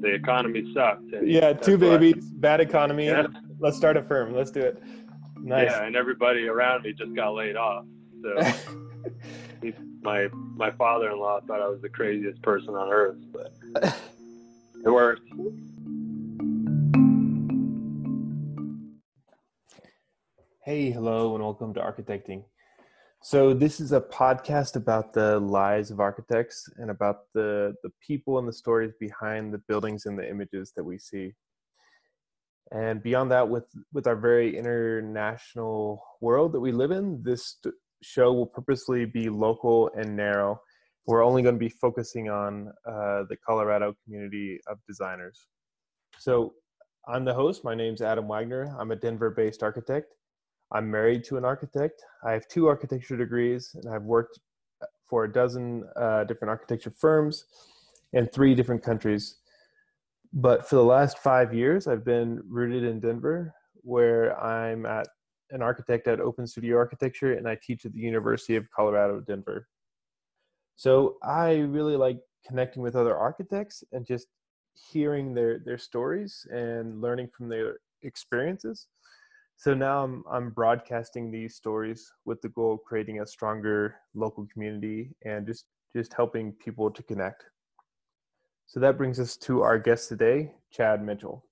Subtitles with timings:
[0.00, 1.12] the economy sucked.
[1.12, 3.06] And Yeah, two that's why- babies, bad economy.
[3.06, 3.26] Yeah.
[3.58, 4.34] Let's start a firm.
[4.34, 4.82] Let's do it.
[5.42, 5.70] Nice.
[5.70, 7.84] Yeah, and everybody around me just got laid off.
[8.22, 8.40] So
[9.62, 13.54] he's, my my father-in-law thought I was the craziest person on earth, but
[14.84, 15.28] it worked.
[20.64, 22.44] Hey, hello, and welcome to Architecting.
[23.22, 28.38] So, this is a podcast about the lives of architects and about the, the people
[28.38, 31.34] and the stories behind the buildings and the images that we see.
[32.72, 37.58] And beyond that, with, with our very international world that we live in, this
[38.02, 40.58] show will purposely be local and narrow.
[41.04, 45.46] We're only going to be focusing on uh, the Colorado community of designers.
[46.18, 46.54] So,
[47.06, 47.64] I'm the host.
[47.64, 48.74] My name's Adam Wagner.
[48.78, 50.14] I'm a Denver based architect.
[50.72, 52.02] I'm married to an architect.
[52.24, 54.38] I have two architecture degrees, and I've worked
[55.08, 57.44] for a dozen uh, different architecture firms
[58.12, 59.36] in three different countries.
[60.32, 65.08] But for the last five years, I've been rooted in Denver, where I'm at
[65.50, 69.66] an architect at Open Studio Architecture, and I teach at the University of Colorado, Denver.
[70.76, 74.28] So I really like connecting with other architects and just
[74.92, 78.86] hearing their their stories and learning from their experiences.
[79.60, 84.46] So now I'm I'm broadcasting these stories with the goal of creating a stronger local
[84.50, 87.44] community and just just helping people to connect.
[88.64, 91.44] So that brings us to our guest today, Chad Mitchell.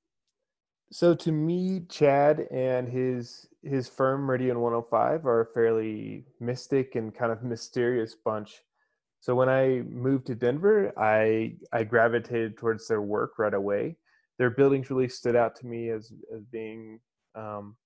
[0.91, 7.15] So to me, Chad and his his firm Meridian 105 are a fairly mystic and
[7.15, 8.63] kind of mysterious bunch.
[9.21, 13.99] So when I moved to Denver, I I gravitated towards their work right away.
[14.39, 17.01] Their buildings really stood out to me as as being
[17.35, 17.77] um,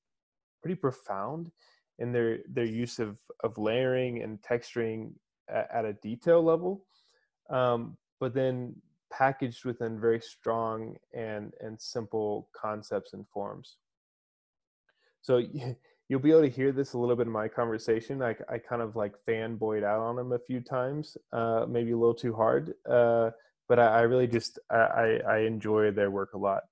[0.63, 1.51] pretty profound
[1.99, 5.13] in their their use of of layering and texturing
[5.49, 6.85] at, at a detail level,
[7.51, 8.75] um, but then
[9.13, 13.77] packaged within very strong and and simple concepts and forms.
[15.21, 15.43] So
[16.09, 18.23] you'll be able to hear this a little bit in my conversation.
[18.23, 21.97] I, I kind of like fanboyed out on them a few times, uh, maybe a
[21.97, 23.31] little too hard, uh,
[23.69, 26.63] but I, I really just I, I I enjoy their work a lot.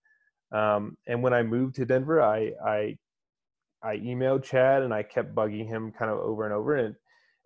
[0.52, 2.98] Um, and when I moved to Denver, I I
[3.82, 6.76] I emailed Chad and I kept bugging him kind of over and over.
[6.76, 6.94] And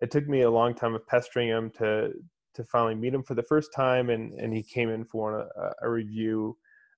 [0.01, 2.11] it took me a long time of pestering him to
[2.55, 4.09] to finally meet him for the first time.
[4.09, 6.57] And and he came in for a, a review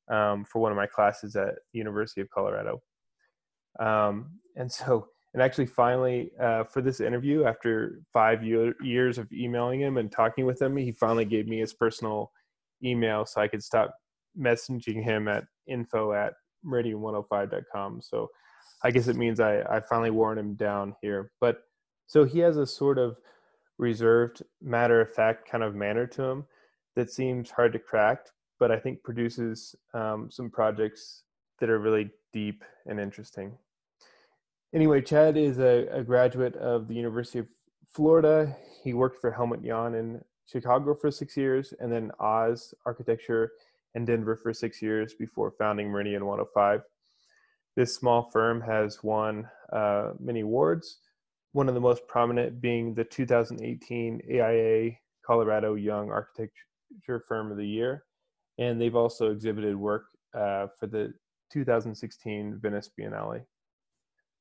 [0.10, 2.82] um, for one of my classes at University of Colorado.
[3.80, 9.32] Um, and so and actually finally uh, for this interview, after five year, years of
[9.32, 12.32] emailing him and talking with him, he finally gave me his personal
[12.84, 13.94] email so I could stop
[14.40, 16.34] messaging him at info at
[16.66, 18.02] meridian105.com.
[18.02, 18.30] So
[18.84, 21.32] I guess it means I, I finally worn him down here.
[21.42, 21.64] But
[22.06, 23.18] so he has a sort of
[23.78, 26.46] reserved, matter of fact kind of manner to him
[26.96, 28.28] that seems hard to crack,
[28.60, 31.24] but I think produces um, some projects
[31.60, 33.58] that are really deep and interesting.
[34.74, 37.48] Anyway, Chad is a, a graduate of the University of
[37.90, 38.56] Florida.
[38.84, 43.52] He worked for Helmut Jahn in Chicago for six years and then Oz Architecture
[43.96, 46.82] in Denver for six years before founding Meridian 105
[47.78, 50.98] this small firm has won uh, many awards,
[51.52, 54.92] one of the most prominent being the 2018 AIA
[55.24, 58.04] Colorado Young Architecture Firm of the Year.
[58.58, 61.14] And they've also exhibited work uh, for the
[61.54, 63.44] 2016 Venice Biennale.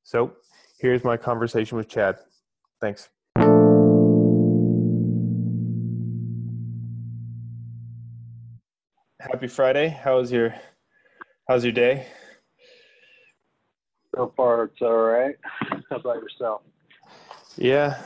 [0.01, 0.33] So
[0.79, 2.17] here's my conversation with Chad.
[2.81, 3.09] Thanks.
[9.19, 9.89] Happy Friday.
[9.89, 10.55] How's your
[11.47, 12.07] how's your day?
[14.17, 15.35] So far, it's all right.
[15.91, 16.61] How about yourself?
[17.55, 18.01] Yeah.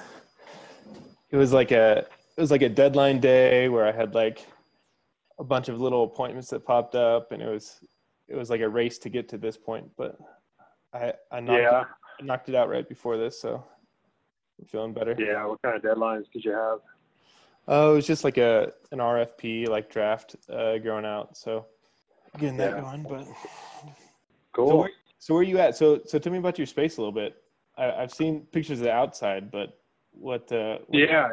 [1.30, 2.00] It was like a
[2.36, 4.46] it was like a deadline day where I had like
[5.40, 7.80] a bunch of little appointments that popped up and it was
[8.28, 10.18] it was like a race to get to this point, but
[10.94, 11.82] I I knocked, Yeah.
[11.82, 11.88] it,
[12.20, 13.64] I knocked it out right before this, so
[14.60, 15.16] I'm feeling better.
[15.18, 15.46] Yeah.
[15.46, 16.80] What kind of deadlines did you have?
[17.70, 21.66] Oh, it was just like a an RFP like draft uh going out, so
[22.38, 22.82] getting that Yeah.
[22.82, 23.94] going, but so
[24.54, 24.78] Cool.
[24.80, 24.90] where,
[25.22, 25.78] so where are you at?
[25.78, 27.36] So so tell me about your space a little bit.
[27.78, 29.80] I, I've seen pictures of the outside, but
[30.14, 30.52] what?
[30.52, 31.30] Uh, what Yeah,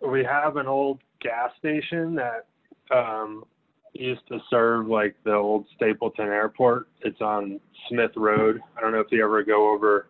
[0.00, 2.46] we have an old gas station that
[2.90, 3.44] um,
[3.92, 6.88] used to serve like the old Stapleton Airport.
[7.02, 7.60] It's on
[7.90, 8.62] Smith Road.
[8.74, 10.06] I don't know if you ever go over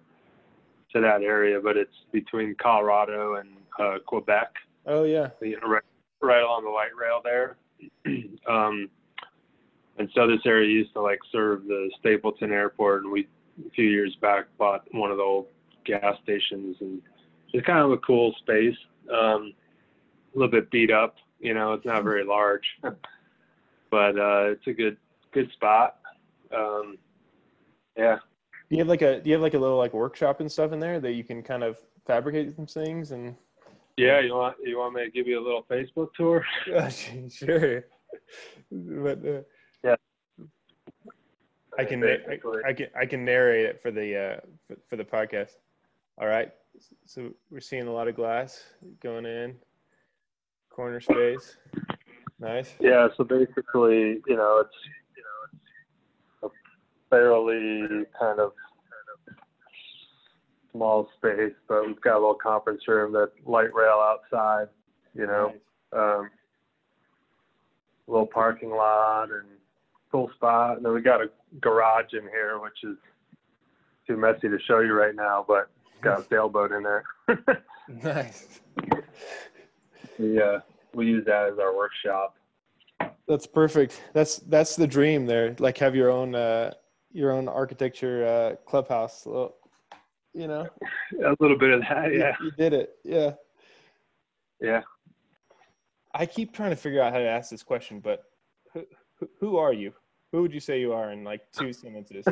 [0.92, 3.48] to that area, but it's between Colorado and
[3.80, 4.54] uh, Quebec.
[4.86, 5.30] Oh yeah.
[5.42, 5.82] You know, right,
[6.22, 7.56] right along the light rail there.
[8.48, 8.88] um,
[9.98, 13.28] and so this area used to like serve the Stapleton Airport, and we
[13.64, 15.46] a few years back bought one of the old
[15.84, 17.00] gas stations, and
[17.52, 18.76] it's kind of a cool space.
[19.12, 19.52] Um,
[20.34, 24.72] a little bit beat up, you know, it's not very large, but uh, it's a
[24.72, 24.96] good
[25.32, 25.98] good spot.
[26.56, 26.98] Um,
[27.96, 28.16] yeah.
[28.70, 30.72] Do you have like a do you have like a little like workshop and stuff
[30.72, 33.36] in there that you can kind of fabricate some things and
[33.96, 36.44] Yeah, you want you want me to give you a little Facebook tour?
[37.30, 37.84] Sure.
[38.70, 39.40] But uh.
[41.78, 42.04] I can.
[42.04, 45.56] I, I can I can narrate it for the uh for, for the podcast.
[46.18, 46.52] All right.
[47.06, 48.62] So we're seeing a lot of glass
[49.00, 49.56] going in.
[50.70, 51.56] Corner space.
[52.40, 52.74] Nice.
[52.80, 54.76] Yeah, so basically, you know, it's
[55.16, 55.60] you know,
[56.42, 58.52] it's a fairly kind of
[60.72, 64.66] small space, but we've got a little conference room, that light rail outside,
[65.14, 65.52] you know,
[65.92, 66.00] Nice.
[66.00, 66.30] um,
[68.08, 69.46] little parking lot and
[70.14, 70.76] cool spot.
[70.76, 71.28] And then we got a
[71.60, 72.96] garage in here, which is
[74.06, 77.04] too messy to show you right now, but it's got a sailboat in there.
[78.02, 78.60] Nice.
[80.18, 80.60] we uh,
[80.94, 82.34] we use that as our workshop.
[83.28, 84.00] That's perfect.
[84.14, 85.54] That's that's the dream there.
[85.58, 86.72] Like have your own uh
[87.12, 89.24] your own architecture uh clubhouse.
[89.26, 89.56] Well,
[90.32, 90.66] you know.
[91.26, 92.94] A little bit of that, yeah, You did it.
[93.04, 93.32] Yeah.
[94.62, 94.80] yeah.
[96.14, 98.22] I keep trying to figure out how to ask this question, but
[98.72, 98.86] who-
[99.40, 99.92] who are you?
[100.34, 102.26] Who would you say you are in like two sentences?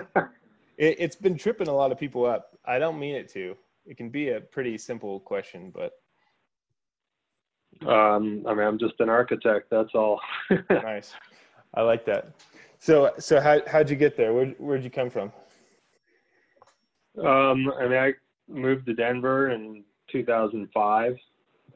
[0.76, 2.58] it, it's been tripping a lot of people up.
[2.64, 3.56] I don't mean it to.
[3.86, 5.92] It can be a pretty simple question, but
[7.86, 9.70] Um, I mean, I'm just an architect.
[9.70, 10.20] That's all.
[10.70, 11.14] nice.
[11.74, 12.32] I like that.
[12.80, 14.34] So, so how how'd you get there?
[14.34, 15.32] Where where'd you come from?
[17.24, 18.14] um, I mean, I
[18.48, 21.16] moved to Denver in 2005.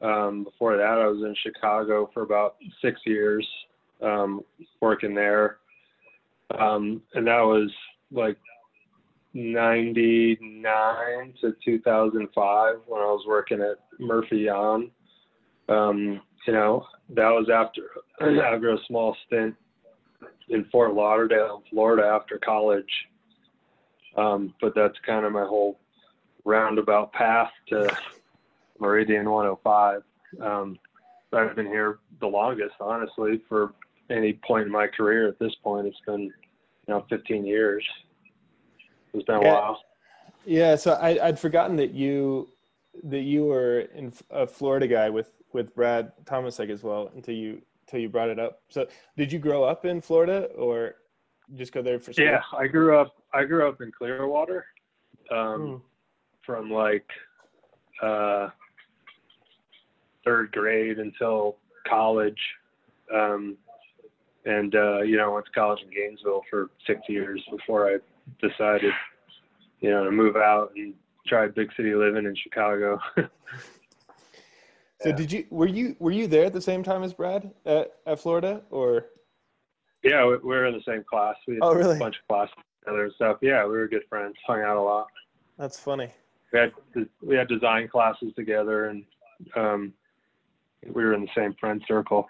[0.01, 3.47] Um, before that, I was in Chicago for about six years,
[4.01, 4.41] um,
[4.81, 5.59] working there.
[6.57, 7.71] Um, and that was
[8.11, 8.37] like
[9.33, 14.91] 99 to 2005 when I was working at Murphy Jahn.
[15.69, 17.83] Um, you know, that was after
[18.21, 19.55] after a small stint
[20.49, 22.89] in Fort Lauderdale, Florida, after college.
[24.15, 25.79] Um, but that's kind of my whole
[26.45, 27.95] roundabout path to
[28.79, 30.01] Meridian 105.
[30.41, 30.79] Um,
[31.33, 33.73] I've been here the longest, honestly, for
[34.09, 35.27] any point in my career.
[35.27, 36.33] At this point, it's been, you
[36.87, 37.85] know, 15 years.
[39.13, 39.53] It's been a Yeah.
[39.53, 39.83] while.
[40.45, 42.49] Yeah, so I, I'd forgotten that you
[43.03, 47.61] that you were in a Florida guy with with Brad Tomecek as well until you
[47.81, 48.61] until you brought it up.
[48.69, 48.87] So,
[49.17, 50.95] did you grow up in Florida or
[51.55, 52.25] just go there for school?
[52.25, 53.15] Yeah, I grew up.
[53.33, 54.65] I grew up in Clearwater,
[55.31, 55.75] um, Hmm.
[56.43, 57.09] from like
[58.01, 58.49] uh,
[60.23, 61.57] third grade until
[61.87, 62.41] college,
[63.13, 63.57] um,
[64.47, 67.97] and uh, you know, I went to college in Gainesville for six years before I
[68.41, 68.93] decided,
[69.81, 70.93] you know, to move out and
[71.27, 72.99] try big city living in Chicago.
[75.03, 75.15] So Yeah.
[75.15, 78.19] did you were you were you there at the same time as Brad at, at
[78.19, 79.05] Florida or
[80.03, 81.35] yeah, we, we were in the same class.
[81.47, 81.97] We had Oh, really?
[81.97, 83.37] a bunch of classes together and stuff.
[83.43, 84.33] Yeah, we were good friends.
[84.47, 85.05] Hung out a lot.
[85.55, 86.09] that's funny.
[86.51, 86.71] we had
[87.21, 89.03] we had design classes together and
[89.55, 89.93] um
[90.83, 92.27] we were in the same friend circle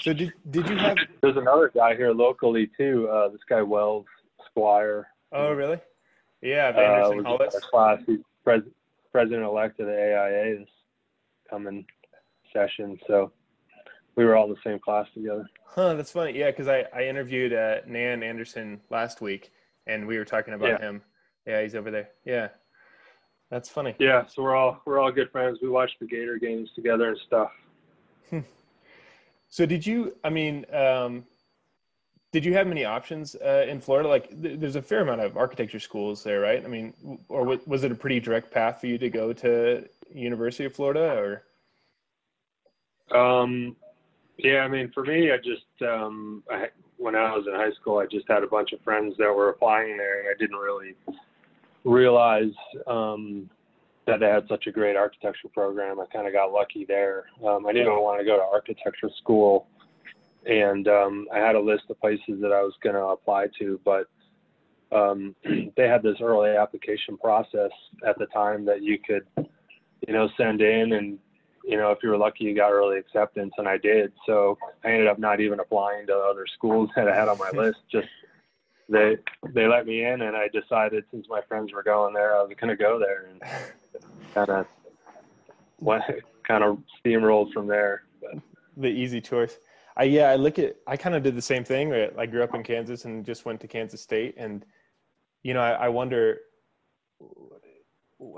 [0.00, 4.06] So did did you have there's another guy here locally too uh this guy Wells
[4.56, 5.78] Squier Oh really?
[6.42, 7.60] Yeah, uh, Vanderson Hallas.
[7.62, 8.62] class he's pres-
[9.12, 10.68] president elect of the aia this
[11.48, 11.86] coming
[12.52, 13.32] session so
[14.16, 16.38] we were all in the same class together Huh, that's funny.
[16.38, 19.50] Yeah, because I, I interviewed uh, Nan Anderson last week
[19.88, 20.78] and we were talking about Yeah.
[20.78, 21.02] him.
[21.48, 22.10] Yeah, he's over there.
[22.24, 22.48] Yeah.
[23.50, 23.94] That's funny.
[23.98, 27.18] yeah so we're all we're all good friends we watched the gator games together and
[27.26, 27.50] stuff
[29.54, 30.16] So did you?
[30.24, 31.24] I mean, um,
[32.32, 34.08] did you have many options uh, in Florida?
[34.08, 36.64] Like, th- there's a fair amount of architecture schools there, right?
[36.64, 39.32] I mean, w- or wa- was it a pretty direct path for you to go
[39.32, 41.16] to University of Florida?
[41.16, 41.44] Or
[43.16, 43.76] Um,
[44.38, 47.98] yeah, I mean, for me, I just um, I, when I was in high school,
[47.98, 50.96] I just had a bunch of friends that were applying there, and I didn't really
[51.84, 52.50] realize
[52.88, 53.48] um,
[54.06, 56.00] that they had such a great architecture program.
[56.00, 57.24] I kind of got lucky there.
[57.46, 59.66] Um, I didn't want to go to architecture school,
[60.46, 63.80] and um, I had a list of places that I was going to apply to,
[63.84, 64.08] but
[64.92, 65.34] um,
[65.76, 67.70] they had this early application process
[68.06, 69.26] at the time that you could,
[70.06, 71.18] you know, send in and
[71.66, 74.12] you know, if you were lucky, you got early acceptance, and I did.
[74.26, 77.50] So I ended up not even applying to other schools that I had on my
[77.54, 77.78] list.
[77.90, 78.08] Just
[78.88, 79.16] they
[79.54, 82.52] they let me in, and I decided since my friends were going there, I was
[82.60, 83.42] going to go there, and
[84.34, 84.66] kind of
[85.80, 86.04] went
[86.46, 88.02] kind of steamrolled from there.
[88.20, 88.42] But
[88.76, 89.58] the easy choice?
[89.96, 90.76] I yeah, I look at.
[90.86, 91.90] I kind of did the same thing.
[91.90, 92.12] Right?
[92.18, 94.64] I grew up in Kansas and just went to Kansas State, and
[95.42, 96.38] you know, I, I wonder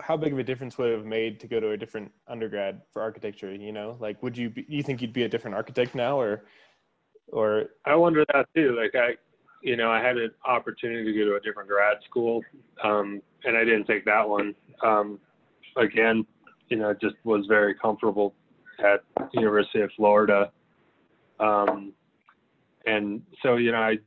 [0.03, 2.83] how big of a difference would it have made to go to a different undergrad
[2.93, 3.55] for architecture.
[3.55, 6.45] You know, like would you be, you think you'd be a different architect now, or
[7.29, 8.77] or I wonder that too.
[8.79, 9.17] Like I,
[9.63, 12.43] you know, I had an opportunity to go to a different grad school,
[12.83, 14.55] um, and I didn't take that one.
[14.83, 15.19] Um,
[15.77, 16.27] again,
[16.69, 18.35] you know, just was very comfortable
[18.79, 19.03] at
[19.33, 20.51] University of Florida.
[21.39, 21.93] Um,
[22.87, 23.99] and so, you know, I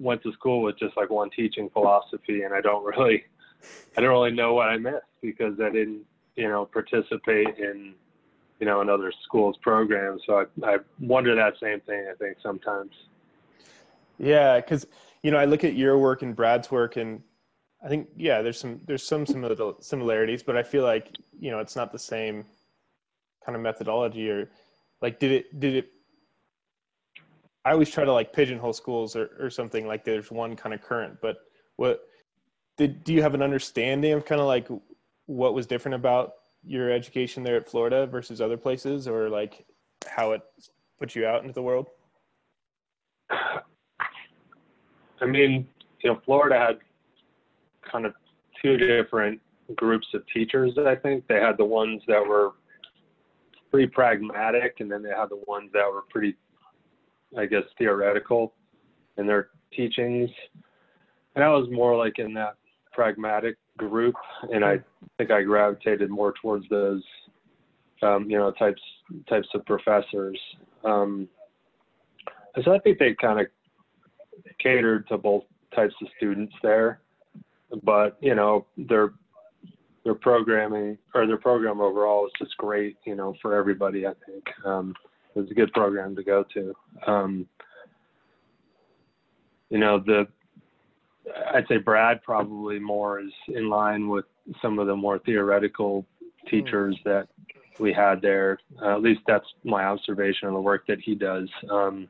[0.00, 3.24] went to school with just like one teaching philosophy and I don't really,
[3.96, 6.02] I don't really know what I missed because I didn't,
[6.36, 7.94] you know, participate in,
[8.60, 10.18] you know, another school's program.
[10.26, 12.92] So I, I wonder that same thing, I think sometimes.
[14.18, 14.60] Yeah.
[14.60, 14.86] Cause
[15.22, 17.22] you know, I look at your work and Brad's work and
[17.84, 21.76] I think, yeah, there's some, there's some similarities, but I feel like, you know, it's
[21.76, 22.46] not the same
[23.44, 24.48] kind of methodology or
[25.02, 25.90] like, did it, did it
[27.64, 30.82] I always try to like pigeonhole schools or, or something like there's one kind of
[30.82, 31.38] current, but
[31.76, 32.06] what
[32.76, 34.68] did, do you have an understanding of kind of like
[35.26, 39.64] what was different about your education there at Florida versus other places or like
[40.06, 40.42] how it
[40.98, 41.88] put you out into the world?
[43.30, 45.66] I mean,
[46.00, 46.78] you know, Florida had
[47.94, 48.14] kind of
[48.60, 49.40] two different
[49.76, 51.26] groups of teachers, I think.
[51.28, 52.50] They had the ones that were
[53.70, 56.36] pretty pragmatic, and then they had the ones that were pretty
[57.36, 58.54] I guess, theoretical
[59.18, 60.30] in their teachings.
[61.34, 62.56] And I was more like in that
[62.92, 64.14] pragmatic group,
[64.52, 64.78] and I
[65.18, 67.02] think I gravitated more towards those,
[68.02, 68.82] um, you know, types
[69.28, 70.38] types of professors.
[70.84, 71.28] Um,
[72.64, 73.46] so I think they kind of
[74.60, 77.00] catered to both types of students there,
[77.82, 79.12] but you know, their
[80.04, 84.06] their programming or their program overall is just great, you know, for everybody.
[84.06, 84.44] I think.
[84.64, 84.94] Um,
[85.34, 86.74] it was a good program to go to.
[87.06, 87.46] Um,
[89.70, 90.28] you know, the
[91.52, 94.26] I'd say Brad probably more is in line with
[94.60, 96.06] some of the more theoretical
[96.48, 97.04] teachers mm.
[97.04, 97.28] that
[97.80, 98.58] we had there.
[98.80, 101.48] Uh, at least that's my observation of the work that he does.
[101.70, 102.08] Um,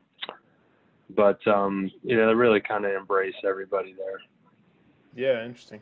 [1.15, 4.19] but um, you know, they really kind of embrace everybody there.
[5.15, 5.81] Yeah, interesting.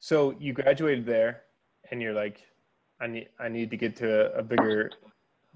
[0.00, 1.42] So you graduated there,
[1.90, 2.40] and you're like,
[3.00, 4.90] I need I need to get to a, a bigger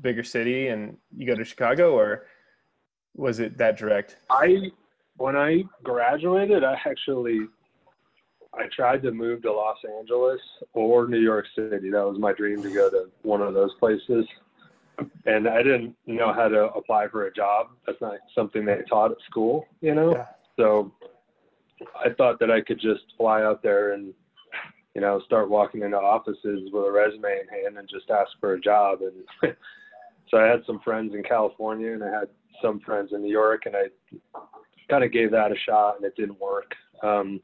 [0.03, 2.27] bigger city and you go to Chicago, or
[3.15, 4.17] was it that direct?
[4.31, 4.71] I
[5.17, 7.41] when I graduated, I actually
[8.53, 10.41] I tried to move to Los Angeles
[10.73, 11.91] or New York City.
[11.91, 14.27] That was my dream to go to one of those places.
[15.27, 17.69] And I didn't know how to apply for a job.
[17.87, 20.13] That's not something they taught at school, you know?
[20.13, 20.27] Yeah.
[20.57, 20.91] So
[22.05, 24.15] I thought that I could just fly out there and,
[24.95, 28.55] you know, start walking into offices with a resume in hand and just ask for
[28.55, 29.01] a job.
[29.03, 29.55] And
[30.31, 32.29] so I had some friends in California and I had
[32.63, 34.39] some friends in New York, and I
[34.89, 36.75] kind of gave that a shot, and it didn't work.
[37.03, 37.41] Um,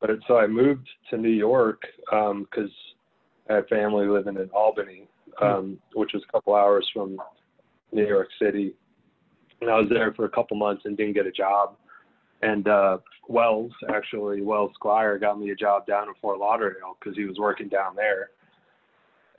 [0.00, 2.70] but it, so I moved to New York because um,
[3.50, 5.08] I had family living in Albany,
[5.42, 7.18] um, which was a couple hours from
[7.92, 8.74] New York City.
[9.60, 11.76] And I was there for a couple months and didn't get a job.
[12.42, 17.16] And uh, Wells, actually, Wells Squier got me a job down in Fort Lauderdale because
[17.16, 18.30] he was working down there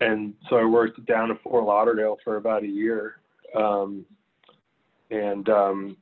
[0.01, 3.15] and so I worked down in Fort Lauderdale for about a year,
[3.55, 4.05] um,
[5.11, 5.97] and um,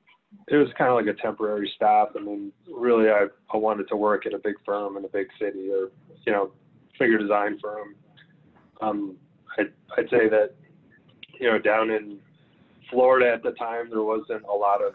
[0.48, 2.14] it was kind of like a temporary stop.
[2.16, 5.28] I mean, really, I I wanted to work at a big firm in a big
[5.40, 5.90] city or
[6.26, 6.52] you know,
[6.98, 7.96] figure design firm.
[8.82, 9.18] Um,
[9.58, 10.52] I'd I'd say that
[11.40, 12.20] you know down in
[12.92, 14.94] Florida at the time there wasn't a lot of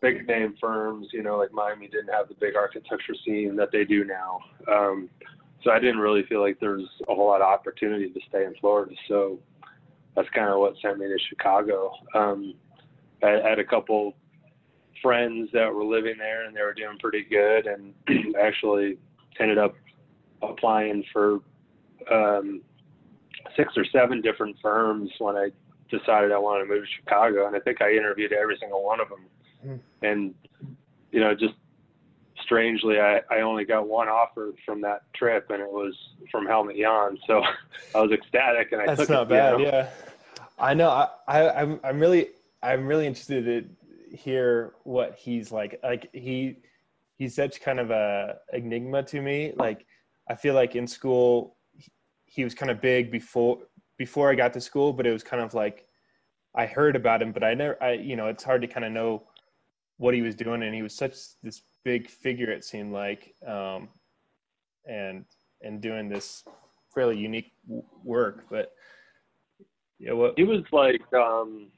[0.00, 1.08] big name firms.
[1.12, 4.40] You know, like Miami didn't have the big architecture scene that they do now.
[4.70, 5.08] Um,
[5.62, 8.44] so I didn't really feel like there was a whole lot of opportunity to stay
[8.44, 8.94] in Florida.
[9.08, 9.38] So
[10.16, 11.92] that's kind of what sent me to Chicago.
[12.14, 12.54] Um,
[13.22, 14.14] I had a couple
[15.02, 17.94] friends that were living there and they were doing pretty good, and
[18.40, 18.98] actually
[19.38, 19.74] ended up
[20.42, 21.40] applying for
[22.10, 22.62] um,
[23.56, 25.50] six or seven different firms when I
[25.90, 27.46] decided I wanted to move to Chicago.
[27.46, 29.26] And I think I interviewed every single one of them.
[29.66, 29.80] Mm.
[30.02, 30.34] And
[31.12, 31.54] you know, just
[32.42, 35.94] strangely, I, I only got one offer from that trip, and it was
[36.30, 37.18] from Helmut Jahn.
[37.26, 37.42] So
[37.94, 39.60] I was ecstatic, and I That's took not it, bad.
[39.60, 39.72] You know?
[39.72, 39.90] Yeah,
[40.58, 40.88] I know.
[40.88, 42.28] I, I I'm I'm really
[42.62, 45.78] I'm really interested to hear what he's like.
[45.82, 46.56] Like he
[47.16, 49.52] he's such kind of a enigma to me.
[49.56, 49.86] Like
[50.28, 51.56] I feel like in school
[52.26, 53.58] he was kind of big before
[53.96, 55.86] before I got to school, but it was kind of like
[56.54, 58.92] I heard about him, but I never I you know it's hard to kind of
[58.92, 59.24] know
[60.00, 63.90] what he was doing, and he was such this big figure it seemed like um,
[64.86, 65.26] and
[65.62, 66.42] and doing this
[66.94, 68.72] fairly unique w- work but
[69.98, 71.68] yeah what he was like um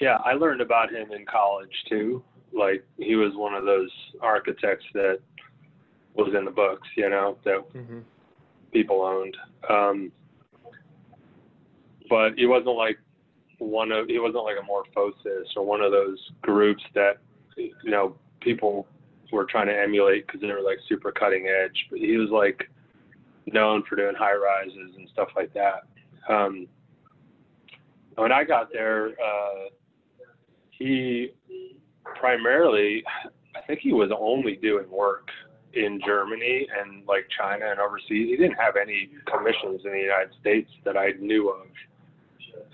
[0.00, 2.22] yeah i learned about him in college too
[2.52, 5.20] like he was one of those architects that
[6.14, 8.00] was in the books you know that mm-hmm.
[8.72, 9.36] people owned
[9.68, 10.10] um
[12.08, 12.98] but he wasn't like
[13.58, 17.18] one of he wasn't like a morphosis or one of those groups that
[17.56, 18.86] you know people
[19.32, 21.86] were trying to emulate because they were like super cutting edge.
[21.90, 22.68] But he was like
[23.46, 25.86] known for doing high rises and stuff like that.
[26.28, 26.66] Um,
[28.16, 29.68] when I got there, uh,
[30.70, 31.32] he
[32.04, 33.04] primarily,
[33.54, 35.28] I think he was only doing work
[35.74, 38.28] in Germany and like China and overseas.
[38.30, 41.66] He didn't have any commissions in the United States that I knew of.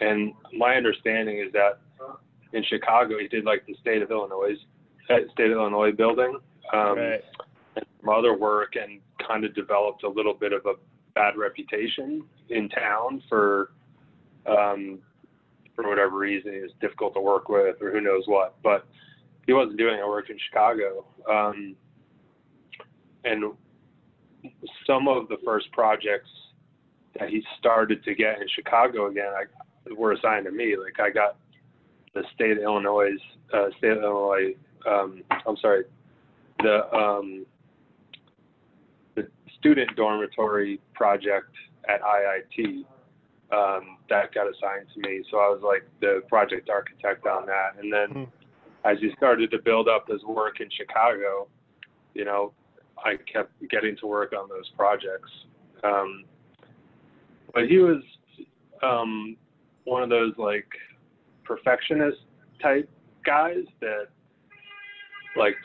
[0.00, 1.78] And my understanding is that
[2.52, 4.56] in Chicago, he did like the state of Illinois,
[5.10, 6.38] uh, state of Illinois building,
[6.72, 7.24] um, right.
[7.76, 10.74] and some other work, and kind of developed a little bit of a
[11.14, 13.72] bad reputation in town for,
[14.46, 14.98] um,
[15.74, 18.56] for whatever reason, he was difficult to work with, or who knows what.
[18.62, 18.86] But
[19.46, 21.04] he wasn't doing any work in Chicago.
[21.30, 21.76] Um,
[23.24, 23.52] and
[24.86, 26.30] some of the first projects
[27.18, 29.44] that he started to get in Chicago again, I,
[29.96, 30.76] were assigned to me.
[30.76, 31.36] Like I got
[32.14, 33.12] the state of Illinois,
[33.52, 34.54] uh, state of Illinois.
[34.86, 35.84] Um, I'm sorry,
[36.62, 37.46] the um,
[39.14, 41.54] the student dormitory project
[41.88, 42.84] at IIT
[43.52, 45.22] um, that got assigned to me.
[45.30, 47.80] So I was like the project architect on that.
[47.80, 48.90] And then mm-hmm.
[48.90, 51.48] as he started to build up his work in Chicago,
[52.14, 52.52] you know,
[53.04, 55.30] I kept getting to work on those projects.
[55.84, 56.24] Um,
[57.52, 58.02] but he was
[58.82, 59.36] um,
[59.84, 60.68] one of those like
[61.44, 62.18] perfectionist
[62.60, 62.88] type
[63.24, 64.08] guys that
[65.36, 65.56] like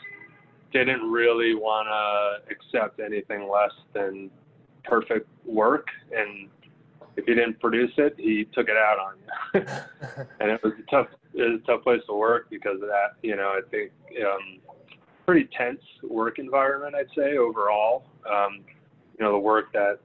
[0.72, 4.30] didn't really want to accept anything less than
[4.84, 5.86] perfect work.
[6.14, 6.48] And
[7.16, 9.14] if he didn't produce it he took it out on
[9.54, 9.60] you.
[10.40, 13.16] And it was a tough it was a tough place to work because of that
[13.22, 14.60] you know i think um
[15.26, 18.04] pretty tense work environment i'd say overall.
[18.30, 18.60] Um
[19.18, 19.98] you know the work that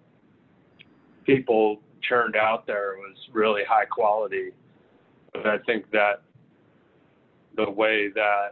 [1.26, 4.52] people churned out there was really high quality.
[5.34, 6.22] But I think that
[7.56, 8.52] the way that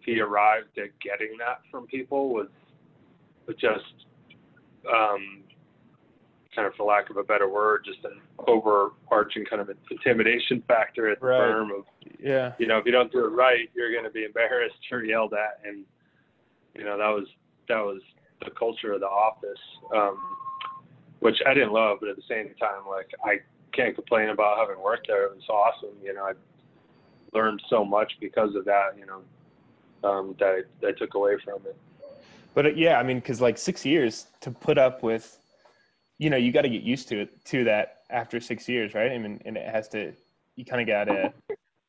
[0.00, 2.48] he arrived at getting that from people was,
[3.60, 3.84] just
[4.92, 5.42] um,
[6.54, 11.08] kind of, for lack of a better word, just an overarching kind of intimidation factor
[11.08, 11.38] at the right.
[11.38, 11.84] firm of,
[12.18, 15.04] yeah, you know, if you don't do it right, you're going to be embarrassed or
[15.04, 15.84] yelled at, and
[16.74, 17.26] you know that was
[17.68, 18.00] that was
[18.44, 19.60] the culture of the office.
[19.94, 20.18] Um,
[21.20, 23.38] which I didn't love, but at the same time, like I
[23.72, 25.26] can't complain about having worked there.
[25.26, 25.96] It was awesome.
[26.02, 26.32] You know, I
[27.32, 28.96] learned so much because of that.
[28.98, 29.22] You know,
[30.08, 31.76] um, that I, I took away from it.
[32.54, 35.38] But uh, yeah, I mean, because like six years to put up with,
[36.18, 39.12] you know, you got to get used to it to that after six years, right?
[39.12, 40.12] I mean, and it has to,
[40.56, 41.32] you kind of got to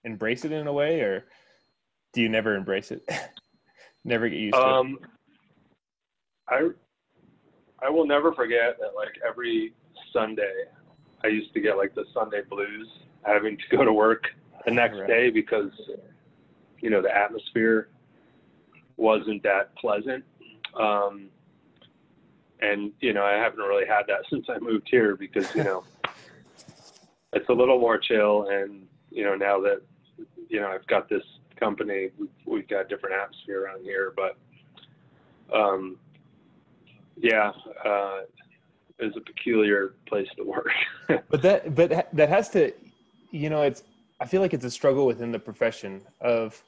[0.04, 1.26] embrace it in a way, or
[2.14, 3.08] do you never embrace it?
[4.04, 5.10] never get used to um, it.
[6.50, 6.70] I
[7.84, 9.74] I will never forget that like every
[10.12, 10.66] Sunday,
[11.24, 12.88] I used to get like the Sunday blues,
[13.24, 14.26] having to go to work
[14.66, 15.08] the next right.
[15.08, 15.72] day because,
[16.80, 17.90] you know, the atmosphere
[18.98, 20.24] wasn't that pleasant.
[20.80, 21.30] Um,
[22.60, 25.84] and you know, I haven't really had that since I moved here because you know,
[27.34, 28.48] it's a little more chill.
[28.50, 29.82] And you know, now that
[30.50, 31.24] you know I've got this
[31.60, 34.14] company, we've, we've got a different atmosphere around here.
[34.16, 34.38] But
[35.56, 35.98] um,
[37.18, 37.52] yeah,
[37.86, 38.22] uh,
[39.00, 40.70] is a peculiar place to work.
[41.08, 42.74] but that, but that has to,
[43.32, 43.84] you know, it's.
[44.20, 46.64] I feel like it's a struggle within the profession of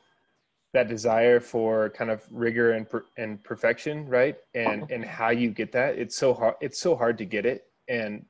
[0.74, 4.38] that desire for kind of rigor and per, and perfection, right?
[4.54, 5.98] And and how you get that.
[5.98, 6.56] It's so hard.
[6.62, 7.66] It's so hard to get it.
[7.88, 8.24] And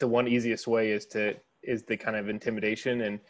[0.00, 3.20] the one easiest way is to is the kind of intimidation and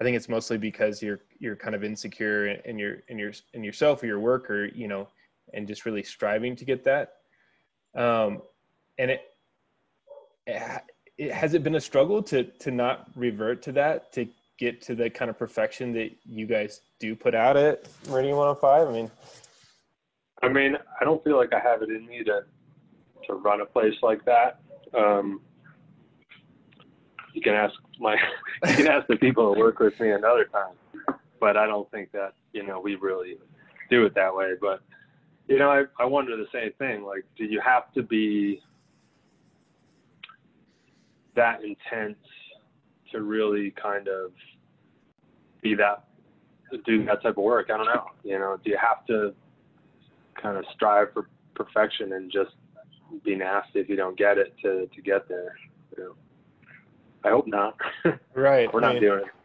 [0.00, 3.62] I think it's mostly because you're you're kind of insecure in your in your in
[3.62, 5.08] yourself or your work or you know
[5.52, 7.12] and just really striving to get that
[7.94, 8.42] um,
[8.98, 9.20] and it,
[10.46, 14.26] it, has it been a struggle to to not revert to that to
[14.58, 18.88] get to the kind of perfection that you guys do put out at Meridian 105?
[18.88, 19.10] I mean,
[20.42, 22.44] I mean, I don't feel like I have it in me to
[23.26, 24.60] to run a place like that.
[24.92, 25.40] Um,
[27.32, 28.14] you can ask my
[28.68, 32.12] you can ask the people who work with me another time, but I don't think
[32.12, 33.38] that you know we really
[33.90, 34.52] do it that way.
[34.60, 34.82] But
[35.48, 37.04] you know, I, I wonder the same thing.
[37.04, 38.62] Like, do you have to be
[41.36, 42.18] that intense
[43.12, 44.32] to really kind of
[45.60, 46.04] be that,
[46.86, 47.70] do that type of work?
[47.70, 48.06] I don't know.
[48.22, 49.34] You know, do you have to
[50.40, 52.52] kind of strive for perfection and just
[53.22, 55.56] be nasty if you don't get it to, to get there?
[55.96, 56.14] You know,
[57.24, 57.76] I hope not.
[58.34, 58.72] Right.
[58.74, 59.43] We're not I mean, doing it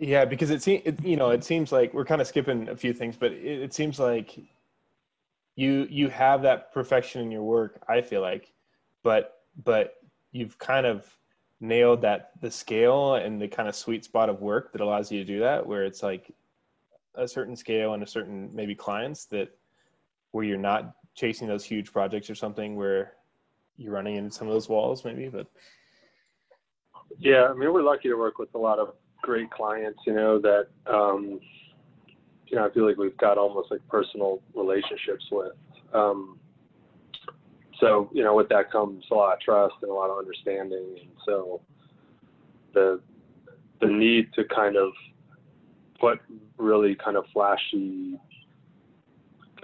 [0.00, 2.92] yeah because it seems you know it seems like we're kind of skipping a few
[2.92, 4.38] things but it, it, seems like
[5.56, 8.52] you you have that perfection in your work i feel like.
[9.02, 9.94] But but
[10.32, 11.06] you've kind of
[11.60, 15.18] nailed that the scale and the kind of sweet spot of work that allows you
[15.18, 16.32] to do that where it's like
[17.16, 19.48] a certain scale and a certain maybe clients that
[20.30, 23.14] where you're not chasing those huge projects or something where
[23.76, 25.48] you're running into some of those walls maybe but
[27.18, 30.40] yeah i mean we're lucky to work with a lot of great clients you know
[30.40, 31.40] that um
[32.46, 35.52] you know i feel like we've got almost like personal relationships with
[35.92, 36.38] um
[37.80, 40.96] so you know with that comes a lot of trust and a lot of understanding
[41.00, 41.60] and so
[42.74, 43.00] the
[43.80, 44.90] the need to kind of
[46.00, 46.20] put
[46.56, 48.18] really kind of flashy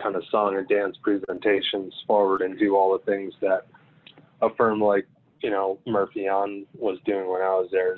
[0.03, 3.67] kind of song and dance presentations forward and do all the things that
[4.43, 5.07] a firm like
[5.41, 7.97] you know Murphy Jahn was doing when I was there.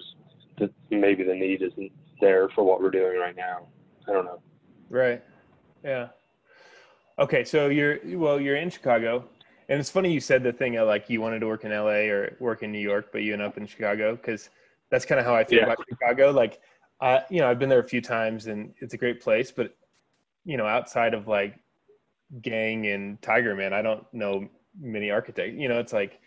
[0.59, 3.67] That maybe the need isn't there for what we're doing right now.
[4.09, 4.41] I don't know.
[4.89, 5.23] Right.
[5.85, 6.09] Yeah.
[7.19, 9.25] Okay, so you're well, you're in Chicago,
[9.69, 12.37] and it's funny you said the thing like you wanted to work in LA or
[12.41, 14.51] work in New York, but you end up in Chicago because
[14.91, 15.65] that's kind of how I feel yeah.
[15.65, 16.31] about Chicago.
[16.31, 16.61] Like,
[17.01, 19.75] I you know I've been there a few times and it's a great place, but
[20.45, 21.59] you know outside of like
[22.43, 24.49] Gang and Tigerman, I don't know
[24.81, 25.57] many architects.
[25.57, 26.21] You know, it's like,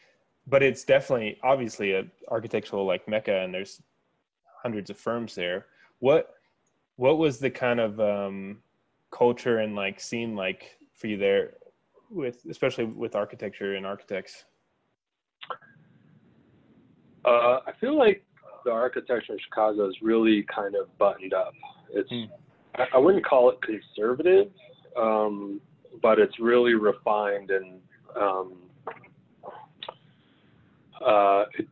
[0.48, 3.82] but it's definitely obviously a architectural like mecca, and there's
[4.62, 5.68] hundreds of firms there.
[6.00, 6.36] What
[6.96, 8.58] what was the kind of um,
[9.12, 11.54] culture and like scene like for you there,
[12.10, 14.46] with especially with architecture and architects?
[17.26, 18.24] Uh, I feel like
[18.66, 21.54] the architecture in Chicago is really kind of buttoned up.
[21.92, 22.26] It's hmm.
[22.76, 24.52] I, I, wouldn't call it conservative.
[24.98, 25.62] Um,
[26.02, 27.80] but it's really refined and
[28.20, 28.54] um,
[31.06, 31.68] uh, it,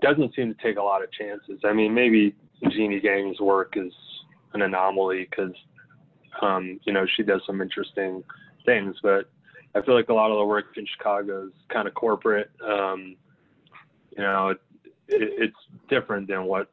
[0.00, 1.60] doesn't seem to take a lot of chances.
[1.64, 2.34] I mean, maybe
[2.70, 3.92] Jeanne Gang's work is
[4.54, 5.54] an anomaly because
[6.42, 8.22] um, you know she does some interesting
[8.64, 9.30] things, but
[9.74, 12.50] I feel like a lot of the work in Chicago is kind of corporate.
[12.66, 13.16] Um,
[14.16, 14.60] you know, it,
[15.08, 15.56] it's
[15.88, 16.70] different than what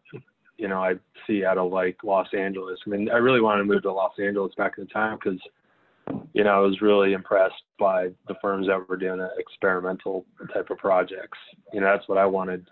[0.58, 0.96] you know I
[1.28, 2.80] see out of like Los Angeles.
[2.86, 5.40] I mean, I really wanted to move to Los Angeles back in the time because
[6.34, 10.78] you know, I was really impressed by the firms that were doing experimental type of
[10.78, 11.38] projects.
[11.74, 12.68] You know, that's what I wanted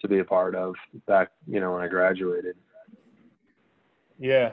[0.00, 0.74] to be a part of
[1.06, 2.56] back, you know, when I graduated.
[4.18, 4.52] Yeah.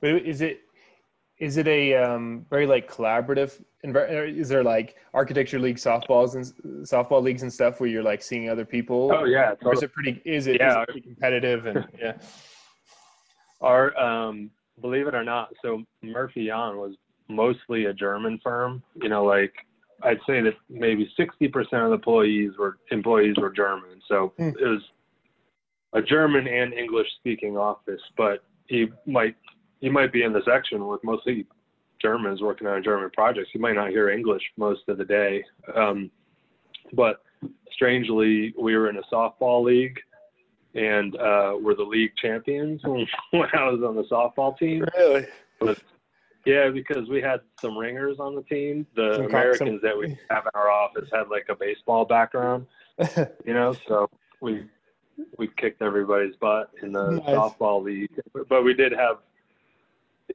[0.00, 0.60] But is it,
[1.38, 4.38] is it a um, very like collaborative environment?
[4.38, 8.50] is there like architecture league softballs and softball leagues and stuff where you're like seeing
[8.50, 9.70] other people oh yeah totally.
[9.70, 10.72] or is it pretty is it, yeah.
[10.72, 12.12] Is it pretty competitive and yeah
[13.62, 14.50] our um
[14.82, 16.94] believe it or not so murphy Jahn was
[17.30, 18.82] mostly a German firm.
[19.00, 19.54] You know, like
[20.02, 24.00] I'd say that maybe 60% of the employees were employees were German.
[24.08, 24.54] So mm.
[24.58, 24.82] it was
[25.92, 29.36] a German and English speaking office, but you might
[29.80, 31.46] you might be in the section with mostly
[32.00, 33.50] Germans working on German projects.
[33.54, 35.44] You might not hear English most of the day.
[35.74, 36.10] Um,
[36.92, 37.22] but
[37.72, 39.98] strangely, we were in a softball league
[40.74, 44.84] and uh, we're the league champions when, when I was on the softball team.
[44.96, 45.26] Really?
[46.44, 48.86] Yeah, because we had some ringers on the team.
[48.94, 52.66] The some Americans that we have in our office had like a baseball background,
[53.44, 54.08] you know, so
[54.40, 54.64] we
[55.36, 57.24] we kicked everybody's butt in the nice.
[57.26, 58.10] softball league.
[58.48, 59.18] But we did have,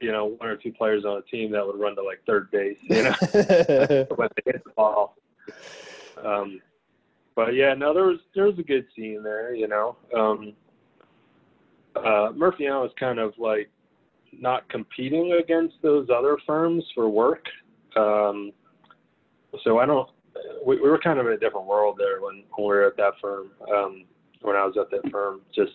[0.00, 2.50] you know, one or two players on the team that would run to like third
[2.50, 3.14] base, you know,
[4.14, 5.16] when they hit the ball.
[6.24, 6.60] Um,
[7.34, 9.96] but yeah, no, there was there was a good scene there, you know.
[10.14, 10.54] Um,
[11.96, 13.70] uh, Murphy was kind of like
[14.40, 17.44] not competing against those other firms for work.
[17.96, 18.52] Um,
[19.64, 20.08] so I don't.
[20.66, 22.96] We, we, were kind of in a different world there when, when we were at
[22.98, 23.50] that firm.
[23.74, 24.04] Um,
[24.42, 25.72] when I was at that firm, just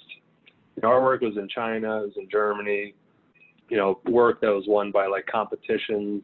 [0.75, 2.93] you know, our work was in China, it was in Germany.
[3.69, 6.23] You know, work that was won by like competitions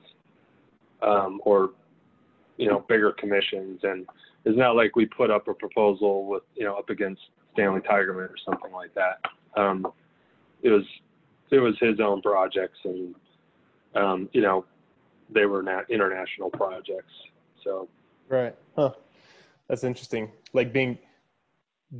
[1.02, 1.72] um, or
[2.58, 4.06] you know bigger commissions, and
[4.46, 7.22] it's not like we put up a proposal with you know up against
[7.54, 9.20] Stanley Tigerman or something like that.
[9.60, 9.88] Um,
[10.62, 10.84] it was
[11.52, 13.16] it was his own projects, and
[13.96, 14.66] um, you know,
[15.30, 17.14] they were not international projects.
[17.64, 17.88] So
[18.30, 18.92] right, huh?
[19.68, 20.32] That's interesting.
[20.54, 20.98] Like being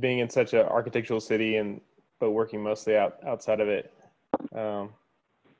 [0.00, 1.80] being in such an architectural city and
[2.20, 3.92] but working mostly out outside of it.
[4.54, 4.90] Um,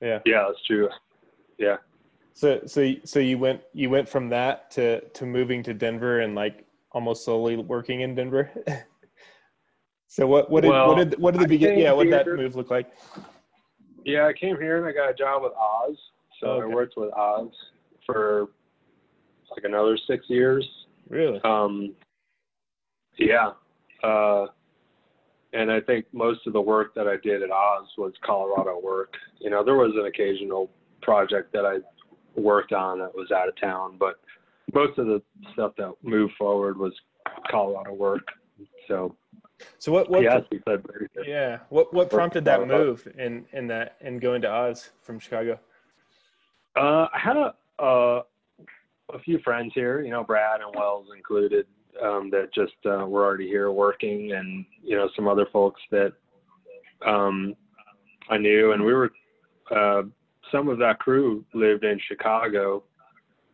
[0.01, 0.20] yeah.
[0.24, 0.88] Yeah, that's true.
[1.59, 1.77] Yeah.
[2.35, 6.35] So so so you went you went from that to to moving to Denver and
[6.35, 8.51] like almost solely working in Denver.
[10.09, 11.81] so what what did well, what did what did the beginning?
[11.81, 12.92] Yeah, what did that move look like?
[14.05, 15.97] Yeah, I came here and I got a job with Oz.
[16.41, 16.71] So okay.
[16.71, 17.51] I worked with Oz
[18.07, 18.49] for
[19.51, 20.67] like another six years.
[21.09, 21.41] Really?
[21.45, 21.95] Um,
[23.19, 23.51] yeah.
[24.03, 24.47] Uh,
[25.53, 29.15] and I think most of the work that I did at Oz was Colorado work.
[29.41, 30.71] You know, there was an occasional
[31.03, 31.79] project that I
[32.39, 34.21] worked on that was out of town, but
[34.75, 35.23] most of the
[35.55, 36.93] stuff that moved forward was
[37.51, 38.27] Colorado work.
[38.87, 39.17] So
[39.79, 40.11] So what?
[40.11, 41.27] what yes, he said very good.
[41.27, 41.59] Yeah.
[41.68, 45.59] What what prompted that move in in that in going to Oz from Chicago?
[46.77, 48.23] Uh, I had a uh,
[49.12, 51.66] a few friends here, you know, Brad and Wells included,
[52.03, 56.12] um, that just uh, were already here working, and you know, some other folks that
[57.05, 57.55] um,
[58.31, 59.11] I knew, and we were.
[59.75, 60.03] Uh,
[60.51, 62.83] some of that crew lived in Chicago,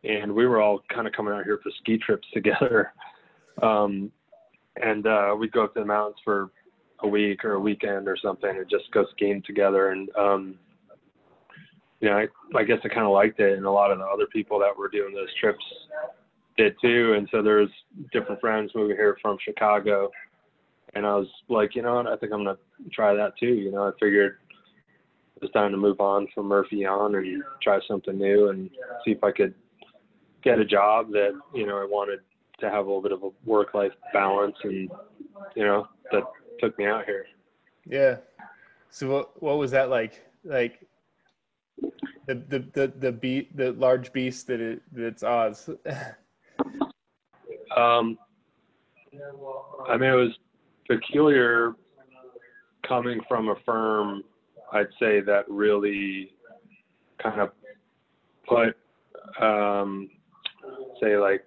[0.05, 2.93] and we were all kind of coming out here for ski trips together.
[3.63, 4.13] Um,
[4.83, 6.51] and uh, we'd go up to the mountains for
[7.03, 9.91] a week or a weekend or something and just go skiing together.
[9.91, 10.55] And, um,
[12.01, 13.57] you know, I, I guess I kind of liked it.
[13.57, 15.65] And a lot of the other people that were doing those trips
[16.57, 17.15] did too.
[17.17, 17.71] And so there's
[18.13, 20.11] different friends moving here from Chicago.
[20.95, 22.57] And I was like, you know what, I think I'm to
[22.93, 23.55] try that too.
[23.55, 24.39] You know, I figured
[25.37, 28.71] it was time to move on from Murphy Jahn and try something new and
[29.05, 29.55] see if I could
[30.43, 32.21] get a job that, you know, I wanted
[32.61, 34.91] to have a little bit of a work life balance and
[35.57, 36.23] you know that
[36.61, 37.27] took me out here.
[37.87, 38.17] Yeah.
[38.91, 40.25] So what what was that like?
[40.45, 40.87] Like
[42.27, 45.71] the the the the beat the large beast that it that's oz.
[47.77, 48.19] Um
[49.89, 50.39] i mean it was
[50.89, 51.75] peculiar
[52.87, 54.23] coming from a firm
[54.73, 56.33] i'd say that really
[57.23, 57.51] kind of
[58.47, 58.77] put
[59.43, 60.09] um
[61.01, 61.45] say like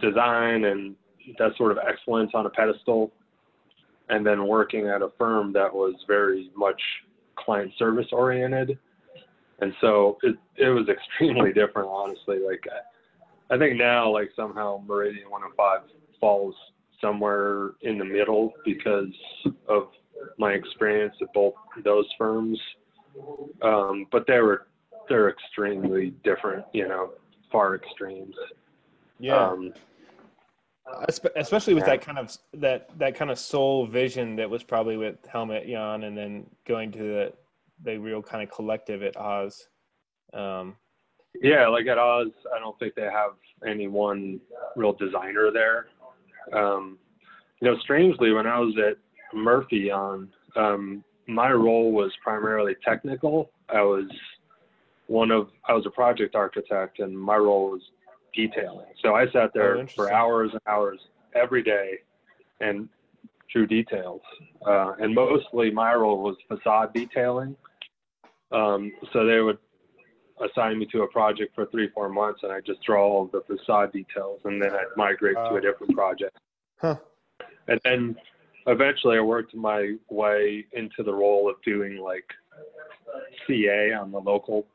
[0.00, 0.94] design and
[1.38, 3.12] that sort of excellence on a pedestal,
[4.08, 6.80] and then working at a firm that was very much
[7.36, 8.78] client service oriented.
[9.60, 10.88] And so it, it was
[11.20, 12.38] extremely different, honestly.
[12.38, 15.80] Like, I, I think now, like, somehow Meridian 105
[16.20, 16.54] falls
[17.00, 19.12] somewhere in the middle because
[19.68, 19.88] of
[20.38, 22.58] my experience at both those firms.
[23.62, 24.66] Um, but they were,
[25.08, 27.10] they're extremely different, you know,
[27.50, 28.34] far extremes.
[29.18, 29.48] Yeah.
[29.48, 29.72] Um,
[31.36, 31.90] especially with yeah.
[31.90, 36.04] that kind of that that kind of soul vision that was probably with Helmut Jahn,
[36.04, 37.32] and then going to the
[37.84, 39.66] the real kind of collective at Oz.
[40.34, 40.76] Um,
[41.40, 43.32] yeah, like at Oz, I don't think they have
[43.66, 44.40] any one
[44.76, 45.86] real designer there.
[46.52, 46.98] Um,
[47.60, 48.96] you know, strangely, when I was at
[49.36, 53.50] Murphy Jahn, um, my role was primarily technical.
[53.68, 54.10] I was
[55.06, 57.82] one of I was a project architect, and my role was
[58.34, 58.92] detailing.
[59.02, 61.00] So I sat there oh, for hours and hours
[61.34, 61.98] every day
[62.60, 62.88] and
[63.52, 64.22] drew details.
[64.66, 67.56] Uh, and mostly my role was facade detailing.
[68.52, 69.58] Um, so they would
[70.40, 73.42] assign me to a project for three, four months, and I just draw all the
[73.42, 76.36] facade details, and then I'd migrate uh, to a different project.
[76.80, 76.96] Huh.
[77.68, 78.16] And then
[78.66, 82.24] eventually I worked my way into the role of doing like
[83.46, 84.66] CA on the local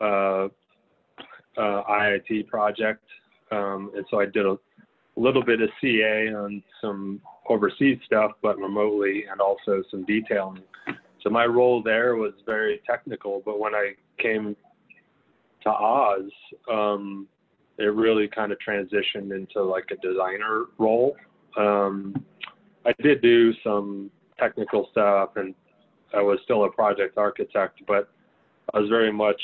[0.00, 0.48] uh,
[1.56, 3.04] uh, IIT project.
[3.50, 4.56] Um, and so I did a
[5.16, 10.62] little bit of CA on some overseas stuff, but remotely, and also some detailing.
[11.22, 14.56] So my role there was very technical, but when I came
[15.62, 16.30] to Oz,
[16.70, 17.28] um,
[17.78, 21.16] it really kind of transitioned into like a designer role.
[21.56, 22.24] Um,
[22.84, 25.54] I did do some technical stuff, and
[26.14, 28.08] I was still a project architect, but
[28.74, 29.40] I was very much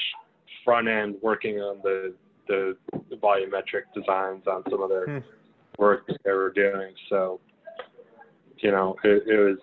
[0.68, 2.12] front end working on the,
[2.46, 2.76] the,
[3.22, 5.18] volumetric designs on some of their hmm.
[5.78, 6.92] work that they were doing.
[7.08, 7.40] So,
[8.58, 9.56] you know, it, it was.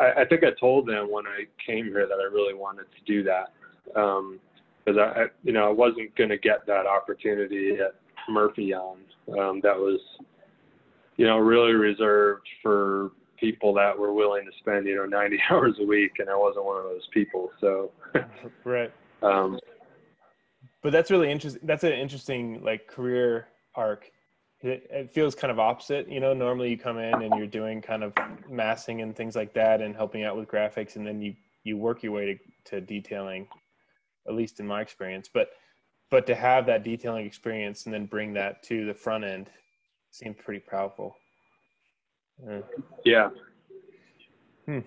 [0.00, 3.04] I, I, think I told them when I came here that I really wanted to
[3.06, 3.52] do that
[3.86, 7.94] because um, I, I, you know, I wasn't going to get that opportunity at
[8.28, 8.98] Murphy Jahn.
[9.38, 10.00] Um, that was,
[11.18, 15.76] you know, really reserved for people that were willing to spend, you know, 90 hours
[15.80, 17.50] a week, and I wasn't one of those people.
[17.60, 17.92] So,
[18.64, 18.92] right.
[19.22, 19.58] Um,
[20.82, 21.62] but that's really interesting.
[21.64, 24.10] That's an interesting like career arc.
[24.60, 26.10] It, it, feels kind of opposite.
[26.10, 28.12] You know, normally you come in and you're doing kind of
[28.48, 32.02] massing and things like that, and helping out with graphics, and then you you work
[32.02, 33.46] your way to, to detailing.
[34.26, 35.48] At least in my experience, but
[36.10, 39.48] but to have that detailing experience and then bring that to the front end
[40.10, 41.16] seemed pretty powerful.
[42.46, 42.60] Yeah.
[43.04, 43.28] yeah.
[44.66, 44.78] Hmm.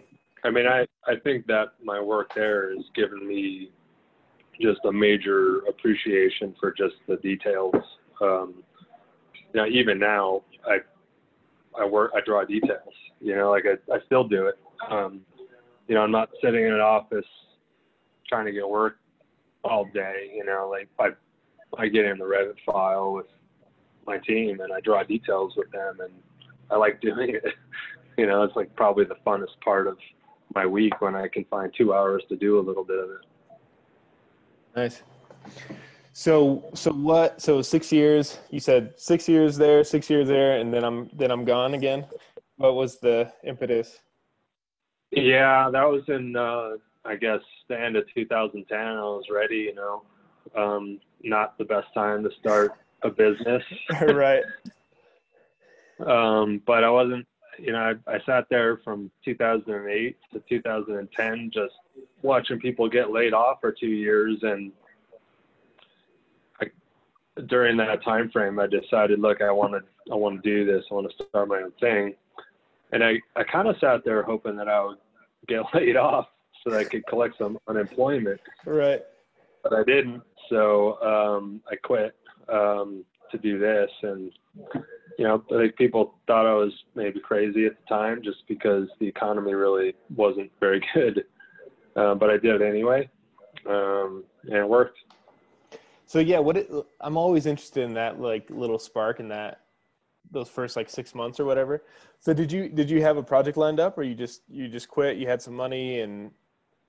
[0.43, 3.71] I mean, I, I think that my work there has given me
[4.61, 7.75] just a major appreciation for just the details.
[8.21, 8.63] Um,
[9.55, 10.77] know, even now, I
[11.79, 12.93] I work, I draw details.
[13.19, 14.55] You know, like I, I still do it.
[14.89, 15.21] Um,
[15.87, 17.25] you know, I'm not sitting in an office
[18.27, 18.97] trying to get work
[19.63, 20.31] all day.
[20.35, 21.09] You know, like I
[21.81, 23.27] I get in the Revit file with
[24.07, 26.13] my team and I draw details with them, and
[26.69, 27.43] I like doing it.
[28.17, 29.97] you know, it's like probably the funnest part of
[30.53, 33.25] my week when I can find two hours to do a little bit of it.
[34.75, 35.03] Nice.
[36.13, 37.41] So so what?
[37.41, 38.39] So six years.
[38.49, 42.05] You said six years there, six years there, and then I'm then I'm gone again.
[42.57, 43.99] what was the impetus?
[45.11, 48.79] Yeah, that was in uh, I guess the end of 2010.
[48.79, 50.03] I was ready, you know.
[50.55, 53.63] Um, not the best time to start a business.
[54.01, 54.43] right.
[56.05, 57.27] Um, but I wasn't,
[57.59, 61.73] you know, I, I sat there from 2008 to 2010, just
[62.21, 64.37] watching people get laid off for two years.
[64.41, 64.71] And
[66.61, 66.65] I,
[67.47, 70.83] during that time frame, I decided, look, I want to, I want to do this.
[70.91, 72.15] I want to start my own thing.
[72.91, 74.97] And I, I kind of sat there hoping that I would
[75.47, 76.27] get laid off
[76.63, 78.39] so that I could collect some unemployment.
[78.65, 79.01] Right.
[79.63, 80.21] But I didn't.
[80.49, 82.15] So um, I quit
[82.51, 83.89] um, to do this.
[84.01, 84.31] And,
[85.17, 88.87] you know, I think people thought I was maybe crazy at the time just because
[88.99, 91.23] the economy really wasn't very good.
[91.95, 93.09] Uh, but I did it anyway.
[93.67, 94.97] Um, and it worked.
[96.05, 99.61] So yeah, what it, I'm always interested in that like little spark in that
[100.31, 101.83] those first like six months or whatever.
[102.19, 104.87] So did you did you have a project lined up, or you just you just
[104.87, 105.17] quit?
[105.17, 106.31] You had some money and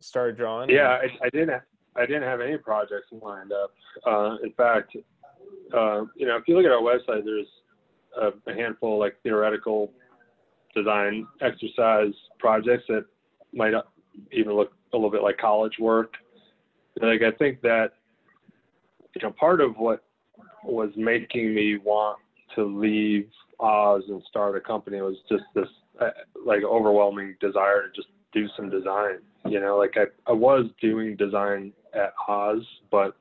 [0.01, 0.71] started drawing.
[0.71, 1.51] Yeah, I, I didn't.
[1.51, 1.63] have
[1.95, 3.75] I didn't have any projects lined up.
[4.07, 4.97] Uh, in fact,
[5.75, 7.47] uh, you know, if you look at our website, there's
[8.21, 9.93] a, a handful like theoretical
[10.75, 13.05] design exercise projects that
[13.53, 13.75] might
[14.33, 16.15] even look a little bit like college work.
[17.01, 17.93] Like I think that
[19.15, 20.05] you know part of what
[20.65, 22.19] was making me want
[22.55, 23.29] to leave
[23.61, 25.69] Oz and start a company was just this
[26.01, 26.11] uh,
[26.45, 29.19] like overwhelming desire to just do some design.
[29.49, 33.17] You know, like I, I was doing design at Oz, but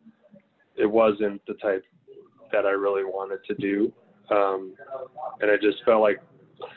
[0.75, 1.83] it wasn't the type
[2.51, 3.91] that I really wanted to do.
[4.29, 4.73] Um,
[5.41, 6.21] and I just felt like,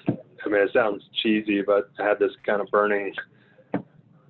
[0.09, 3.13] I mean, it sounds cheesy, but I had this kind of burning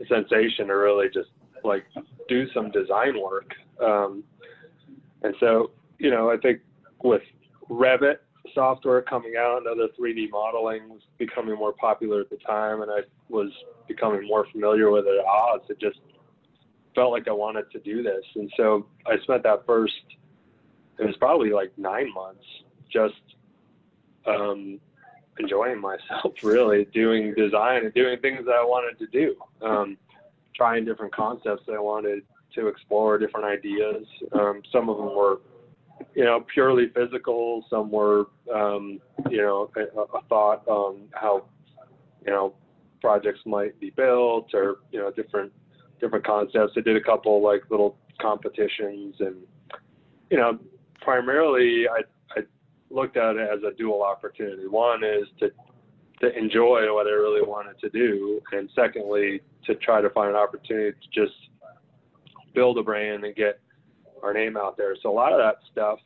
[0.09, 1.31] sensation to really just
[1.63, 1.85] like
[2.29, 3.53] do some design work.
[3.83, 4.25] Um,
[5.23, 6.61] and so, you know, I think
[7.03, 7.23] with
[7.71, 8.17] Revit
[8.55, 12.91] software coming out and other 3D modeling was becoming more popular at the time, and
[12.91, 13.51] I was
[13.89, 15.63] becoming more familiar with it at Oz.
[15.69, 15.99] It just
[16.95, 19.95] felt like I wanted to do this, and so I spent that first.
[20.99, 22.45] It was probably like nine months
[22.93, 23.15] just
[24.27, 24.79] um,
[25.39, 29.97] enjoying myself, really doing design and doing things that I wanted to do, um,
[30.55, 32.23] trying different concepts I wanted
[32.55, 34.07] to explore, different ideas.
[34.33, 35.41] Um, some of them were
[36.15, 37.65] you know, purely physical.
[37.69, 41.45] Some were, um, you know, a, a, thought on how,
[42.25, 42.55] you know,
[43.01, 45.53] projects might be built or, you know, different,
[46.01, 46.73] different concepts.
[46.77, 49.37] I did a couple like little competitions and,
[50.31, 50.59] you know,
[51.01, 52.03] primarily I
[52.95, 54.67] looked at it as a dual opportunity.
[54.67, 55.51] One is to,
[56.21, 58.41] to enjoy what I really wanted to do.
[58.53, 61.35] And secondly, to try to find an opportunity to just
[62.55, 63.61] build a brand and get
[64.23, 64.95] our name out there.
[65.03, 65.99] So a lot of that stuff,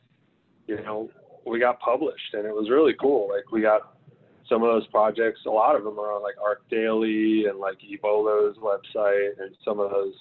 [0.67, 1.11] you know,
[1.47, 3.29] we got published and it was really cool.
[3.29, 3.95] Like we got
[4.49, 8.57] some of those projects, a lot of them are on like ArchDaily and like Evolo's
[8.59, 10.15] website and some of those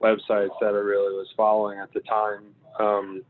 [0.00, 2.44] websites that I really was following at the time.
[2.78, 3.22] Um,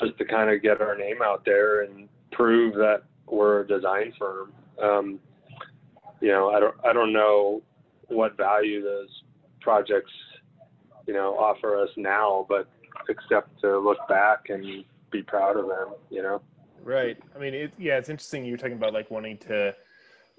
[0.00, 4.12] just to kind of get our name out there and prove that we're a design
[4.18, 4.52] firm.
[4.82, 5.20] Um,
[6.20, 7.62] you know, I don't, I don't know
[8.08, 9.22] what value those
[9.60, 10.12] projects,
[11.06, 12.68] you know, offer us now, but
[13.08, 16.40] except to look back and be proud of them, you know?
[16.82, 17.18] Right.
[17.34, 19.74] I mean, it, yeah, it's interesting you're talking about like wanting to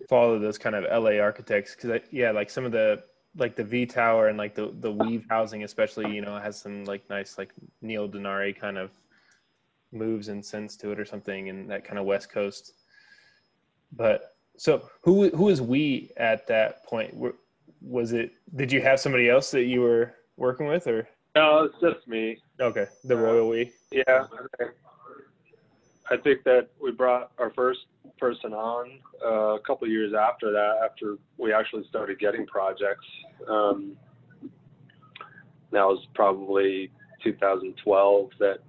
[0.09, 3.03] follow those kind of LA architects because yeah, like some of the
[3.37, 6.83] like the V Tower and like the the Weave housing especially, you know, has some
[6.85, 8.91] like nice like Neil Denari kind of
[9.91, 12.73] moves and sense to it or something, and that kind of West Coast.
[13.91, 17.15] But so who who is we at that point?
[17.81, 18.33] Was it?
[18.55, 21.07] Did you have somebody else that you were working with, or?
[21.35, 22.37] No, it's just me.
[22.59, 23.71] Okay, the royal we.
[23.91, 24.25] Yeah,
[26.09, 27.79] I think that we brought our first
[28.19, 33.05] person on uh, a couple of years after that, after we actually started getting projects.
[33.47, 33.97] Um,
[35.71, 36.91] that was probably
[37.23, 38.29] 2012.
[38.39, 38.59] That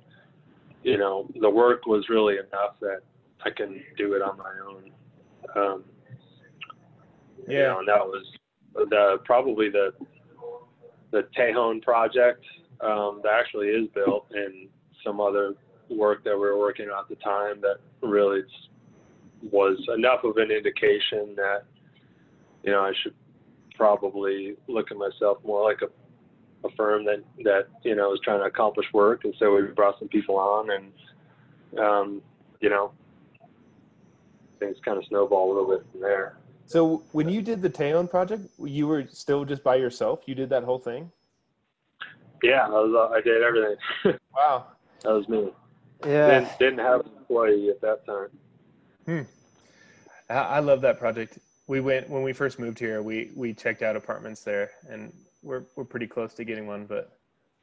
[0.82, 3.00] you know the work was really enough that
[3.44, 4.90] I can do it on my own.
[5.56, 5.84] Um,
[7.48, 8.24] yeah, you know, and that was
[8.74, 9.92] the probably the
[11.10, 12.44] the Tejon project
[12.80, 14.68] um, that actually is built and
[15.04, 15.54] some other
[15.90, 18.42] work that we were working on at the time that really
[19.50, 21.64] was enough of an indication that
[22.62, 23.14] you know I should
[23.76, 25.88] probably look at myself more like a
[26.64, 29.98] a firm that that you know is trying to accomplish work, and so we brought
[29.98, 32.22] some people on, and um,
[32.60, 32.92] you know
[34.58, 36.36] things kind of snowball a little bit from there.
[36.66, 40.20] So when you did the Tejon project, you were still just by yourself.
[40.26, 41.10] You did that whole thing.
[42.42, 42.94] Yeah, I was.
[42.94, 43.76] Uh, I did everything.
[44.34, 44.66] wow.
[45.02, 45.50] That was me.
[46.06, 46.40] Yeah.
[46.40, 48.28] Didn't, didn't have an employee at that time.
[49.06, 49.22] Hmm.
[50.30, 51.38] I, I love that project.
[51.66, 53.02] We went when we first moved here.
[53.02, 55.12] We we checked out apartments there, and
[55.42, 56.86] we're we're pretty close to getting one.
[56.86, 57.12] But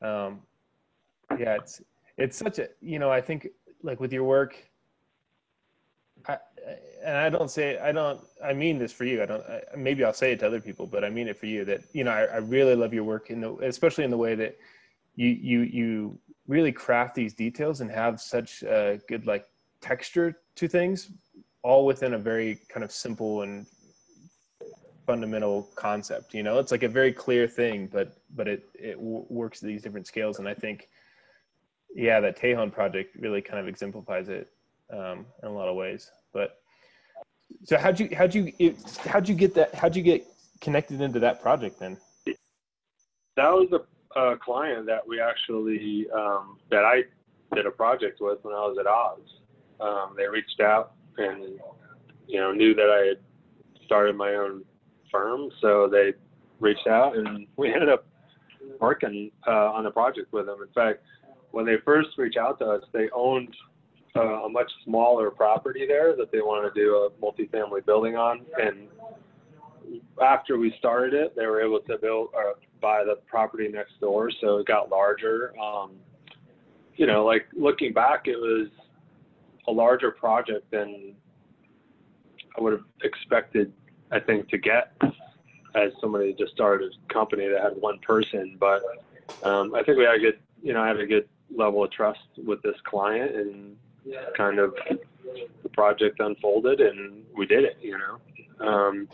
[0.02, 0.42] um,
[1.38, 1.82] yeah, it's
[2.18, 3.48] it's such a you know I think
[3.84, 4.56] like with your work,
[6.28, 6.38] I,
[7.04, 9.24] and I don't say I don't I mean this for you.
[9.24, 11.46] I don't I, maybe I'll say it to other people, but I mean it for
[11.46, 11.66] you.
[11.66, 14.36] That you know I, I really love your work in the especially in the way
[14.36, 14.58] that
[15.16, 19.46] you you you really craft these details and have such a good like
[19.82, 21.12] texture to things
[21.62, 23.66] all within a very kind of simple and
[25.10, 26.60] fundamental concept you know?
[26.60, 30.06] It's like a very clear thing but but it it w- works at these different
[30.06, 30.88] scales and i think
[31.96, 34.48] yeah that tejon project really kind of exemplifies it
[34.92, 36.60] um, in a lot of ways but
[37.64, 38.76] so how'd you how'd you it,
[39.12, 40.28] how'd you get that how'd you get
[40.62, 41.98] connected into that project then?
[43.36, 47.02] That was a, a client that we actually um, that i
[47.56, 49.26] did a project with when i was at oz
[49.80, 51.60] um, they reached out and
[52.28, 53.20] you know knew that I had
[53.86, 54.64] started my own
[55.12, 56.14] firm, so they
[56.60, 58.06] reached out and we ended up
[58.80, 60.58] working uh, on the project with them.
[60.62, 61.02] In fact,
[61.52, 63.56] when they first reached out to us, they owned
[64.16, 68.46] uh, a much smaller property there that they wanted to do a multifamily building on,
[68.62, 68.88] and
[70.22, 74.32] after we started it, they were able to build or buy the property next door,
[74.42, 75.54] so it got larger.
[75.60, 75.92] Um,
[76.96, 78.68] you know, like looking back, it was
[79.68, 81.16] a larger project than
[82.58, 83.72] I would have expected,
[84.12, 84.94] I think, to get
[85.76, 88.58] as somebody just started a company that had one person.
[88.60, 88.82] But
[89.44, 91.92] um, I think we had a good, you know, I had a good level of
[91.92, 93.76] trust with this client and
[94.36, 94.76] kind of
[95.64, 98.68] the project unfolded and we did it, you know.
[98.68, 99.08] Um,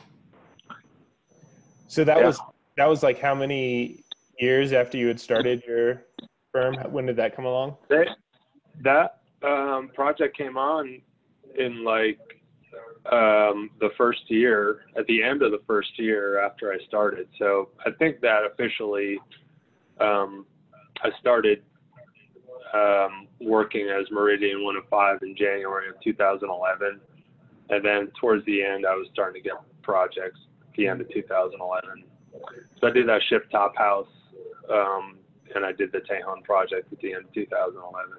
[1.87, 2.25] so that yeah.
[2.25, 2.39] was
[2.77, 4.03] that was like how many
[4.39, 6.03] years after you had started your
[6.51, 6.75] firm?
[6.91, 7.77] When did that come along?
[7.89, 8.07] They,
[8.81, 11.01] that um, project came on
[11.57, 12.19] in like
[13.11, 17.27] um, the first year, at the end of the first year after I started.
[17.37, 19.19] So I think that officially
[19.99, 20.45] um,
[21.03, 21.61] I started
[22.73, 26.99] um, working as Meridian 105 in January of 2011.
[27.69, 31.09] And then towards the end, I was starting to get projects at the end of
[31.09, 32.03] 2011.
[32.79, 34.07] So I did that ship top house
[34.71, 35.17] um,
[35.53, 38.13] and I did the Tejon project at the end of 2011.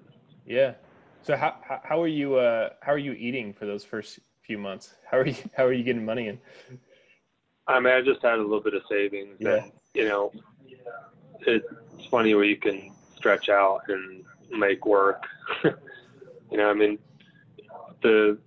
[0.47, 0.74] Yeah.
[1.22, 4.94] So how how are you uh, how are you eating for those first few months?
[5.11, 6.38] How are you how are you getting money in?
[7.68, 9.36] I mean, I just had a little bit of savings.
[9.40, 9.64] Yeah.
[9.64, 10.32] And, you know,
[11.40, 11.66] it's
[12.11, 15.24] funny where you can stretch out and make work.
[15.64, 16.99] you know, I mean,
[18.03, 18.38] the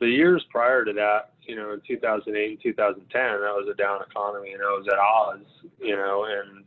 [0.00, 4.00] the years prior to that, you know, in 2008 and 2010, that was a down
[4.02, 5.70] economy, and I was at Oz.
[5.80, 6.64] You know, and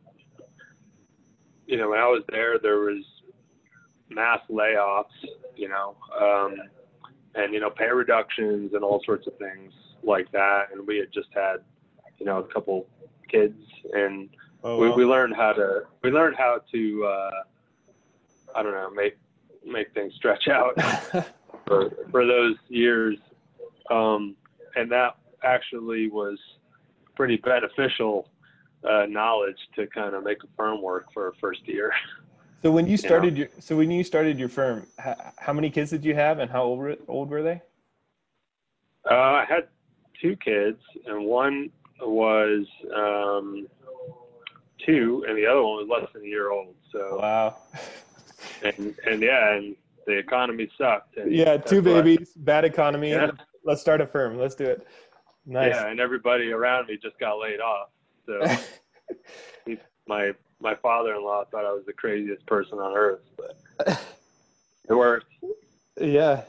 [1.68, 3.04] you know when I was there, there was
[4.10, 5.06] mass layoffs,
[5.56, 6.56] you know, um,
[7.36, 9.74] and you know pay reductions and all sorts of things
[10.04, 10.68] like that.
[10.72, 11.58] And we had just had,
[12.18, 12.88] you know, a couple
[13.30, 13.60] kids,
[13.94, 14.30] and
[14.64, 17.32] oh, we, we learned how to we learned how to uh,
[18.56, 19.18] I don't know make
[19.66, 20.76] make things stretch out
[21.68, 23.18] for for those years,
[23.92, 24.36] um,
[24.76, 26.38] and that actually was
[27.16, 28.30] pretty beneficial
[28.88, 31.92] uh, knowledge to kind of make a firm work for a first year.
[32.62, 33.50] So when you started you know?
[33.54, 36.50] your so when you started your firm, how, how, many kids did you have, and
[36.50, 37.62] how old were, old were they?
[39.10, 39.68] Uh, I had
[40.22, 41.70] two kids, and one
[42.02, 43.68] was um,
[44.86, 46.74] two, and the other one was less than a year old.
[46.92, 47.56] So wow.
[48.64, 49.76] And and yeah, and
[50.08, 51.16] the economy sucked.
[51.28, 53.12] yeah, two babies, bad economy.
[53.12, 53.32] Yeah.
[53.64, 54.38] Let's start a firm.
[54.38, 54.88] Let's do it.
[55.46, 55.76] Nice.
[55.76, 57.90] Yeah, and everybody around me just got laid off.
[58.26, 58.42] So
[60.08, 63.58] my my father-in-law thought I was the craziest person on earth, but
[64.90, 65.28] it worked.
[66.00, 66.44] Yeah.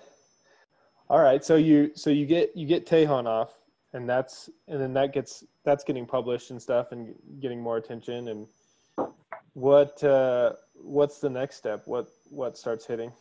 [1.11, 1.45] All right.
[1.45, 3.53] So you so you get you get Tejon off,
[3.93, 8.29] and that's and then that gets that's getting published and stuff and getting more attention.
[8.29, 8.47] And
[9.55, 11.83] what uh, what's the next step?
[11.87, 13.13] What what starts hitting?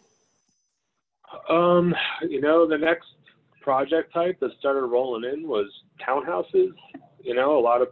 [1.50, 3.08] Um, you know, the next
[3.62, 5.68] project type that started rolling in was
[6.06, 6.72] townhouses.
[7.22, 7.90] You know, a lot of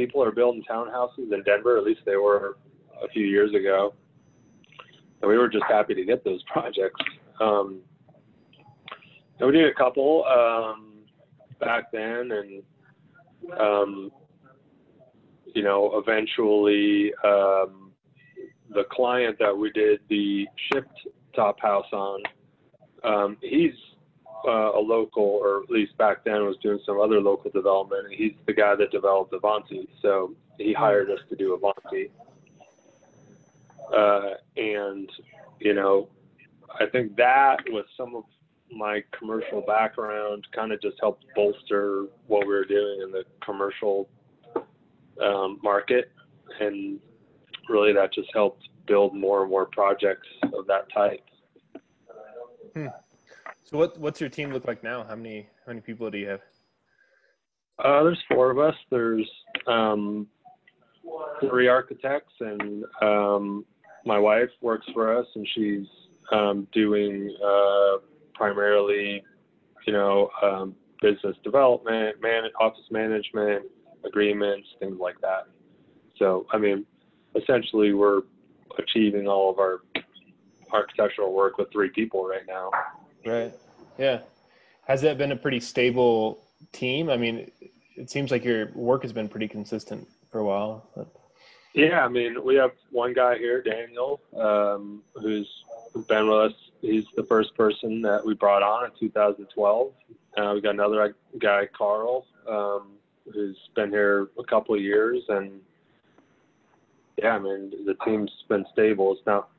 [0.00, 1.76] people are building townhouses in Denver.
[1.76, 2.56] At least they were
[3.02, 3.94] a few years ago,
[5.20, 7.00] and we were just happy to get those projects.
[7.40, 7.80] Um,
[9.38, 11.00] and we did a couple um,
[11.58, 12.62] back then, and
[13.58, 14.10] um,
[15.54, 17.92] you know, eventually um,
[18.70, 21.00] the client that we did the shipped
[21.34, 22.22] top house on,
[23.04, 23.72] um, he's
[24.46, 28.06] uh, a local, or at least back then was doing some other local development.
[28.06, 30.80] And he's the guy that developed Avanti, so he hmm.
[30.80, 32.10] hired us to do Avanti.
[33.94, 35.10] Uh, and
[35.58, 36.08] you know,
[36.78, 38.24] I think that with some of
[38.72, 44.08] my commercial background kind of just helped bolster what we were doing in the commercial
[45.22, 46.12] um, market,
[46.60, 47.00] and
[47.68, 51.24] really that just helped build more and more projects of that type.
[52.74, 52.86] Hmm.
[53.70, 55.04] So what what's your team look like now?
[55.04, 56.40] How many how many people do you have?
[57.78, 58.74] Uh, there's four of us.
[58.90, 59.30] There's
[59.68, 60.26] um,
[61.40, 63.64] three architects, and um,
[64.04, 65.86] my wife works for us, and she's
[66.32, 67.98] um, doing uh,
[68.34, 69.22] primarily,
[69.86, 73.64] you know, um, business development, man- office management,
[74.04, 75.46] agreements, things like that.
[76.18, 76.84] So, I mean,
[77.40, 78.22] essentially, we're
[78.78, 79.82] achieving all of our
[80.72, 82.70] architectural work with three people right now.
[83.24, 83.52] Right.
[83.98, 84.20] Yeah.
[84.86, 86.42] Has that been a pretty stable
[86.72, 87.10] team?
[87.10, 87.50] I mean,
[87.96, 90.88] it seems like your work has been pretty consistent for a while.
[90.96, 91.08] But...
[91.74, 95.64] Yeah, I mean, we have one guy here, Daniel, um, who's
[96.08, 96.54] been with us.
[96.80, 99.92] He's the first person that we brought on in 2012.
[100.36, 102.92] Uh, we got another guy, Carl, um,
[103.32, 105.60] who's been here a couple of years, and
[107.18, 109.12] yeah, I mean, the team's been stable.
[109.12, 109.50] It's not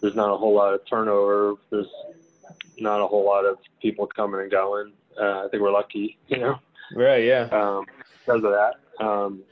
[0.00, 1.54] there's not a whole lot of turnover.
[1.70, 1.86] There's
[2.78, 4.92] not a whole lot of people coming and going.
[5.20, 6.56] Uh, I think we're lucky, you know.
[6.94, 7.24] Right.
[7.24, 7.48] Yeah.
[7.52, 7.86] Um,
[8.24, 9.04] because of that.
[9.04, 9.42] Um,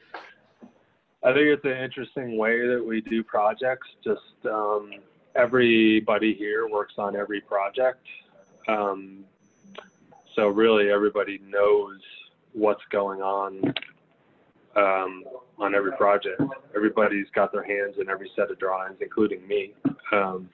[1.23, 3.89] I think it's an interesting way that we do projects.
[4.03, 4.91] Just um,
[5.35, 8.05] everybody here works on every project.
[8.69, 9.25] Um,
[10.35, 11.99] so really, everybody knows
[12.53, 13.75] what's going on
[14.77, 15.25] um,
[15.59, 16.41] on every project.
[16.75, 19.75] Everybody's got their hands in every set of drawings, including me.
[20.13, 20.49] Um,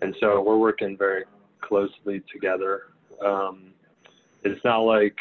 [0.00, 1.24] and so we're working very
[1.60, 2.82] closely together.
[3.24, 3.72] Um,
[4.44, 5.16] it's not like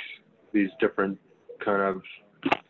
[0.54, 1.18] these different
[1.64, 2.02] kind of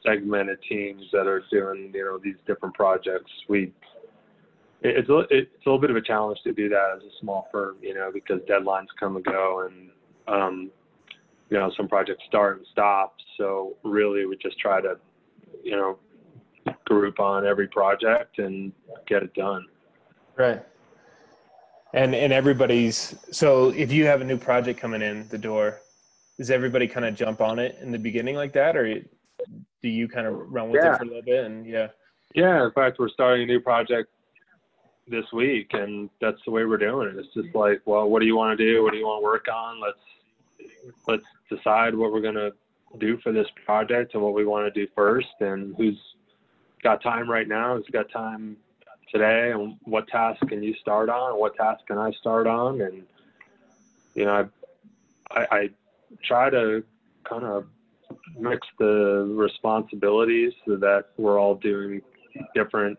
[0.05, 3.31] segmented teams that are doing you know these different projects.
[3.47, 3.73] We
[4.81, 7.47] it's a, it's a little bit of a challenge to do that as a small
[7.51, 9.89] firm, you know, because deadlines come and go, and
[10.27, 10.71] um,
[11.49, 13.15] you know some projects start and stop.
[13.37, 14.97] So really, we just try to
[15.63, 15.97] you know
[16.85, 18.71] group on every project and
[19.07, 19.65] get it done.
[20.37, 20.63] Right.
[21.93, 25.81] And and everybody's so if you have a new project coming in the door,
[26.37, 30.07] does everybody kind of jump on it in the beginning like that, or do you
[30.07, 30.93] kind of run with yeah.
[30.93, 31.45] it for a little bit?
[31.45, 31.87] And yeah.
[32.35, 34.09] Yeah, in fact, we're starting a new project
[35.07, 37.15] this week, and that's the way we're doing it.
[37.15, 38.83] It's just like, well, what do you want to do?
[38.83, 39.79] What do you want to work on?
[39.79, 39.97] Let's
[41.07, 42.51] let's decide what we're gonna
[42.99, 45.97] do for this project and what we want to do first, and who's
[46.83, 48.57] got time right now, who's got time
[49.11, 53.03] today, and what task can you start on, what task can I start on, and
[54.15, 54.49] you know,
[55.31, 55.69] I, I, I
[56.23, 56.83] try to
[57.29, 57.65] kind of
[58.37, 62.01] mix the responsibilities so that we're all doing
[62.55, 62.97] different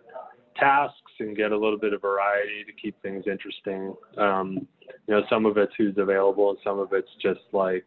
[0.57, 3.95] tasks and get a little bit of variety to keep things interesting.
[4.17, 4.67] Um,
[5.07, 7.87] you know, some of it's who's available, and some of it's just like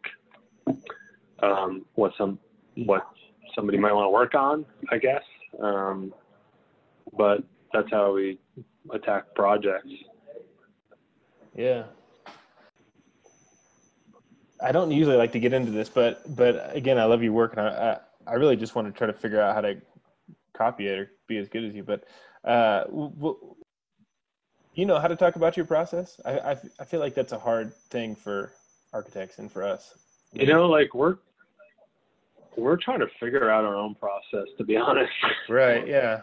[1.42, 2.38] um, what some
[2.76, 3.06] what
[3.54, 5.22] somebody might want to work on, I guess.
[5.60, 6.14] Um,
[7.16, 8.38] but that's how we
[8.90, 9.88] attack projects.
[11.54, 11.84] Yeah.
[14.62, 17.54] I don't usually like to get into this, but but again, I love your work,
[17.56, 19.80] and I I, I really just want to try to figure out how to
[20.56, 21.82] copy it or be as good as you.
[21.82, 22.04] But
[22.44, 23.54] uh, w-
[24.74, 26.20] you know how to talk about your process.
[26.24, 28.52] I, I I feel like that's a hard thing for
[28.92, 29.94] architects and for us.
[30.32, 31.16] You know, like we're
[32.56, 35.12] we're trying to figure out our own process, to be honest.
[35.48, 35.86] Right.
[35.86, 36.20] Yeah.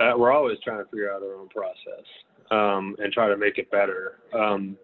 [0.00, 2.04] Uh, we're always trying to figure out our own process
[2.50, 4.20] um, and try to make it better.
[4.32, 4.78] Um,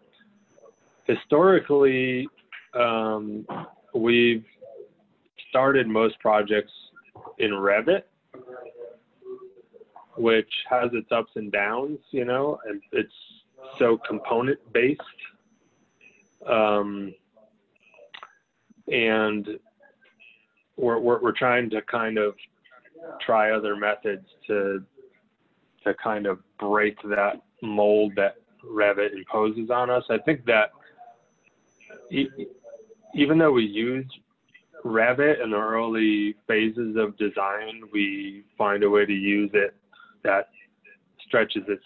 [1.05, 2.29] historically,
[2.75, 3.47] um,
[3.95, 4.45] we've
[5.49, 6.73] started most projects
[7.39, 8.03] in Revit,
[10.19, 13.13] which has its ups and downs, you know, and it's
[13.79, 15.01] so component based.
[16.47, 17.15] Um,
[18.89, 19.49] and
[20.77, 22.35] we're, we're, we're trying to kind of
[23.25, 24.85] try other methods to
[25.87, 30.05] to kind of break that mold that Revit imposes on us.
[30.11, 30.71] I think that
[33.15, 34.07] even though we use
[34.85, 39.75] Revit in the early phases of design, we find a way to use it
[40.23, 40.51] that
[41.27, 41.85] stretches its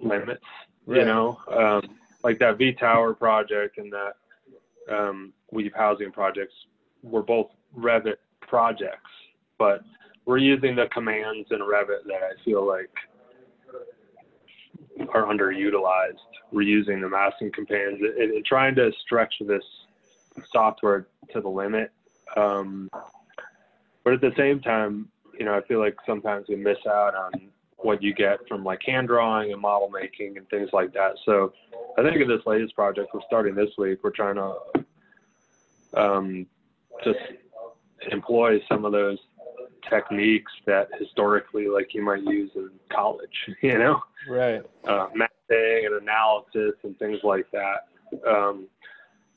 [0.00, 0.44] limits.
[0.86, 1.00] Right.
[1.00, 4.14] You know, um, like that V Tower project and that
[4.94, 6.54] um, Weave housing projects
[7.02, 9.10] were both Revit projects,
[9.58, 9.82] but
[10.24, 12.90] we're using the commands in Revit that I feel like
[15.12, 16.18] are underutilized.
[16.52, 19.64] We're using the massing commands and, and trying to stretch this
[20.52, 21.92] software to the limit.
[22.36, 22.88] Um,
[24.04, 27.32] but at the same time, you know, I feel like sometimes we miss out on
[27.78, 31.12] what you get from like hand drawing and model making and things like that.
[31.24, 31.52] So
[31.98, 34.54] I think in this latest project we're starting this week, we're trying to
[35.94, 36.46] um,
[37.04, 37.18] just
[38.10, 39.18] employ some of those
[39.88, 43.30] techniques that historically, like you might use in college,
[43.62, 44.62] you know, Right.
[44.86, 47.88] uh, mapping and analysis and things like that.
[48.28, 48.66] Um,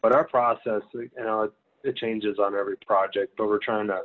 [0.02, 4.02] but our process, you know, it, it changes on every project, but we're trying to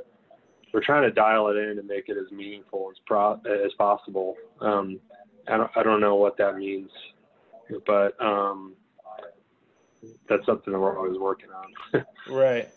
[0.72, 4.36] we're trying to dial it in and make it as meaningful as pro- as possible.
[4.60, 5.00] Um,
[5.48, 6.90] I don't I don't know what that means,
[7.86, 8.74] but um,
[10.28, 12.04] that's something that we're always working on.
[12.30, 12.68] Right.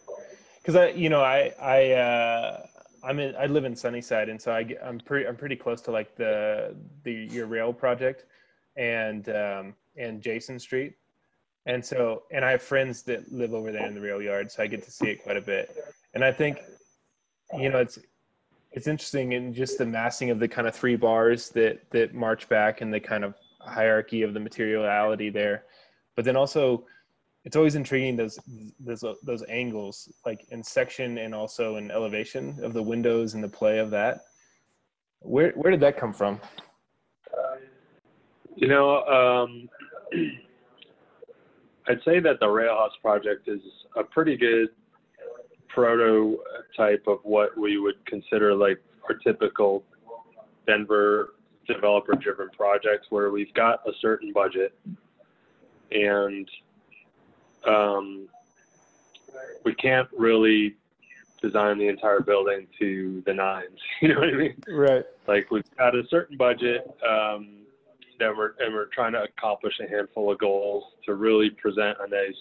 [0.59, 2.65] Because I, you know, I, I, uh,
[3.03, 5.91] I'm in, I live in Sunnyside, and so I, I'm pretty, I'm pretty close to
[5.91, 8.25] like the, the your rail project,
[8.75, 10.93] and um, and Jason Street,
[11.65, 14.63] and so, and I have friends that live over there in the rail yard, so
[14.63, 15.75] I get to see it quite a bit,
[16.13, 16.59] and I think,
[17.57, 17.99] you know, it's,
[18.71, 22.47] it's interesting in just the massing of the kind of three bars that that march
[22.49, 25.63] back and the kind of hierarchy of the materiality there,
[26.15, 26.85] but then also
[27.43, 28.39] it's always intriguing those
[28.79, 33.49] those those angles like in section and also in elevation of the windows and the
[33.49, 34.21] play of that.
[35.19, 36.39] Where where did that come from?
[38.55, 39.69] You know, um,
[41.87, 43.61] I'd say that the Railhouse project is
[43.95, 44.69] a pretty good
[45.67, 48.79] prototype of what we would consider like
[49.09, 49.83] our typical
[50.67, 51.33] Denver
[51.65, 54.77] developer driven projects where we've got a certain budget
[55.91, 56.47] and
[57.67, 58.27] um,
[59.63, 60.75] we can't really
[61.41, 63.79] design the entire building to the nines.
[64.01, 64.55] You know what I mean?
[64.67, 67.61] right like we've got a certain budget um,
[68.19, 72.09] that we're and we're trying to accomplish a handful of goals to really present a
[72.09, 72.35] nice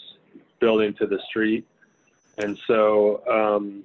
[0.58, 1.66] building to the street
[2.38, 3.82] and so um,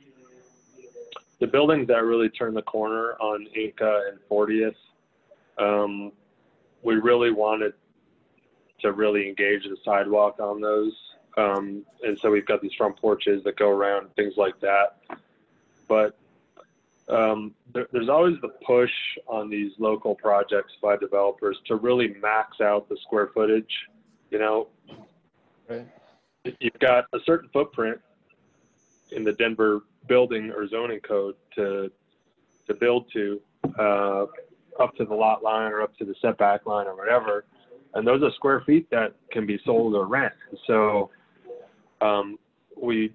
[1.40, 4.76] the buildings that really turn the corner on Inca and 40th
[5.58, 6.12] um,
[6.84, 7.74] we really wanted
[8.82, 10.94] to really engage the sidewalk on those
[11.38, 14.98] um, and so we've got these front porches that go around things like that
[15.88, 16.18] but
[17.08, 18.92] um, there, there's always the push
[19.28, 23.70] on these local projects by developers to really max out the square footage.
[24.32, 24.68] You know,
[25.70, 25.86] right
[26.60, 28.00] you've got a certain footprint
[29.12, 31.92] in the Denver building or zoning code to
[32.68, 33.40] to build to
[33.78, 34.26] uh,
[34.80, 37.46] up to the lot line or up to the setback line or whatever,
[37.94, 40.34] and those are square feet that can be sold or rent.
[40.68, 41.12] So
[42.02, 42.38] um,
[42.76, 43.12] we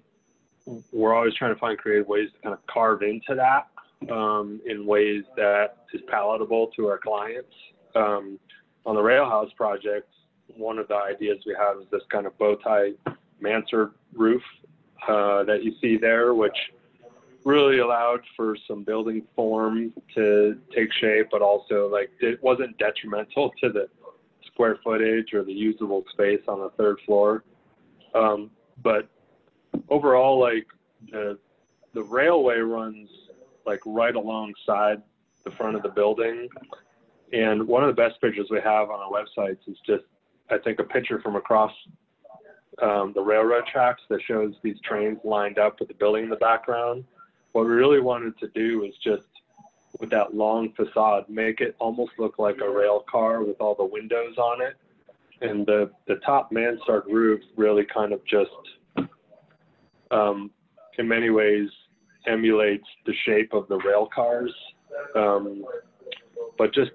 [0.91, 3.67] we're always trying to find creative ways to kind of carve into that
[4.13, 7.53] um, in ways that is palatable to our clients.
[7.95, 8.39] Um,
[8.85, 10.07] on the Railhouse project,
[10.55, 12.91] one of the ideas we had was this kind of bow tie
[13.39, 14.41] mansard roof
[15.07, 16.55] uh, that you see there, which
[17.43, 23.51] really allowed for some building form to take shape, but also like it wasn't detrimental
[23.61, 23.87] to the
[24.45, 27.43] square footage or the usable space on the third floor.
[28.13, 28.51] Um,
[28.83, 29.07] but
[29.89, 30.67] overall, like
[31.11, 31.37] the
[31.93, 33.09] the railway runs
[33.65, 35.01] like right alongside
[35.43, 36.47] the front of the building.
[37.33, 40.03] And one of the best pictures we have on our websites is just,
[40.49, 41.71] I think, a picture from across
[42.81, 46.35] um, the railroad tracks that shows these trains lined up with the building in the
[46.35, 47.03] background.
[47.53, 49.23] What we really wanted to do was just,
[49.99, 53.85] with that long facade, make it almost look like a rail car with all the
[53.85, 54.75] windows on it.
[55.41, 58.49] And the, the top mansard roof really kind of just,
[60.11, 60.51] um,
[60.97, 61.69] in many ways,
[62.27, 64.53] emulates the shape of the rail cars.
[65.15, 65.65] Um,
[66.57, 66.91] but just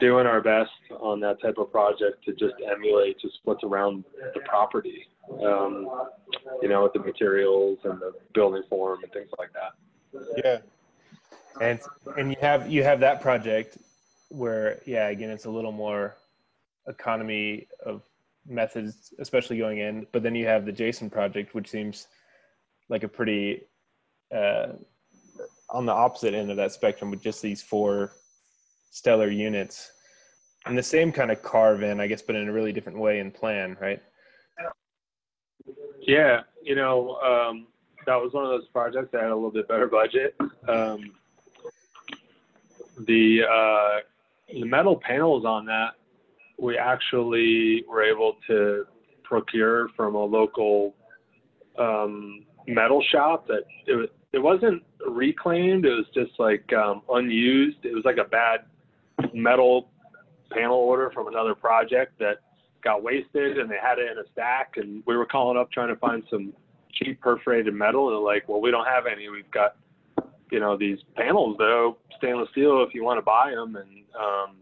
[0.00, 4.40] doing our best on that type of project to just emulate just what's around the
[4.40, 5.06] property,
[5.44, 5.88] um,
[6.60, 10.42] you know, with the materials and the building form and things like that.
[10.44, 10.58] yeah
[11.60, 11.80] and
[12.16, 13.78] and you have you have that project
[14.28, 16.16] where yeah again it's a little more
[16.88, 18.02] economy of
[18.48, 22.06] methods especially going in but then you have the jason project which seems
[22.88, 23.62] like a pretty
[24.34, 24.68] uh,
[25.70, 28.12] on the opposite end of that spectrum with just these four
[28.90, 29.90] stellar units
[30.66, 33.18] and the same kind of carve in i guess but in a really different way
[33.18, 34.00] and plan right
[36.00, 37.66] Yeah, you know, um,
[38.06, 40.36] that was one of those projects that had a little bit better budget.
[40.68, 41.14] Um,
[43.06, 43.98] the uh,
[44.52, 45.94] the metal panels on that
[46.58, 48.84] we actually were able to
[49.24, 50.94] procure from a local
[51.78, 57.78] um, metal shop that it it wasn't reclaimed it was just like um, unused.
[57.84, 58.60] It was like a bad
[59.32, 59.88] metal
[60.50, 62.36] panel order from another project that
[62.84, 64.74] got wasted and they had it in a stack.
[64.76, 66.52] And we were calling up trying to find some
[66.92, 68.08] cheap perforated metal.
[68.08, 69.28] And they're like well we don't have any.
[69.28, 69.76] We've got
[70.50, 72.84] you know these panels though stainless steel.
[72.86, 74.56] If you want to buy them and um,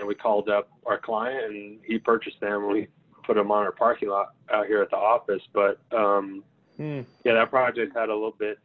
[0.00, 2.88] know, we called up our client and he purchased them we
[3.24, 5.42] put them on our parking lot out here at the office.
[5.52, 6.44] But um,
[6.76, 7.02] Hmm.
[7.24, 8.58] yeah, that project had a little bit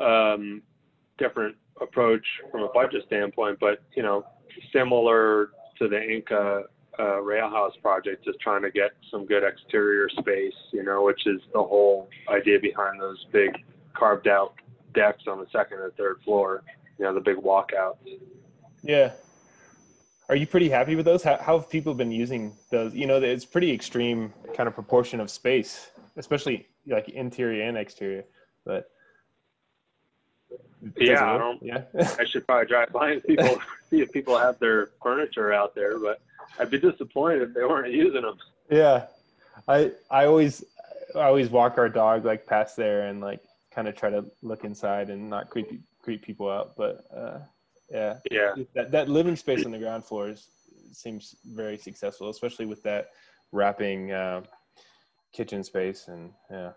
[0.00, 0.62] um,
[1.18, 4.24] different approach from a budget standpoint, but you know,
[4.72, 6.64] similar to the Inca
[6.98, 11.40] uh, Railhouse project, just trying to get some good exterior space, you know, which is
[11.52, 13.50] the whole idea behind those big
[13.92, 14.54] carved out
[14.94, 16.62] decks on the second and third floor,
[16.98, 17.96] you know, the big walkouts.
[18.82, 19.12] Yeah.
[20.28, 21.22] Are you pretty happy with those?
[21.22, 22.94] How, how have people been using those?
[22.94, 28.24] You know, it's pretty extreme kind of proportion of space, especially like interior and exterior.
[28.64, 28.90] But
[30.96, 31.84] Yeah, I don't- Yeah.
[32.18, 33.60] I should probably drive by and people
[33.90, 36.20] see if people have their furniture out there, but
[36.58, 38.38] I'd be disappointed if they weren't using them.
[38.70, 39.06] Yeah,
[39.68, 40.64] I I always
[41.14, 44.64] I always walk our dog like past there and like kind of try to look
[44.64, 45.68] inside and not creep
[46.02, 46.74] creep people out.
[46.76, 47.38] But uh,
[47.90, 50.48] yeah, Yeah, that that living space on the ground floor is,
[50.92, 53.10] seems very successful, especially with that
[53.52, 54.42] wrapping uh,
[55.32, 56.72] kitchen space and yeah,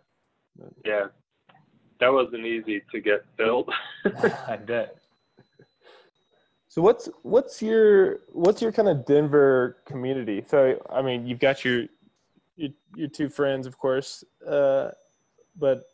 [0.86, 1.05] yeah.
[1.99, 3.70] That wasn't easy to get built.
[4.47, 4.95] I bet.
[6.70, 10.43] So what's what's your what's your kind of Denver community?
[10.47, 11.86] So I mean, you've got your
[12.55, 14.91] your, your two friends, of course, uh,
[15.57, 15.86] but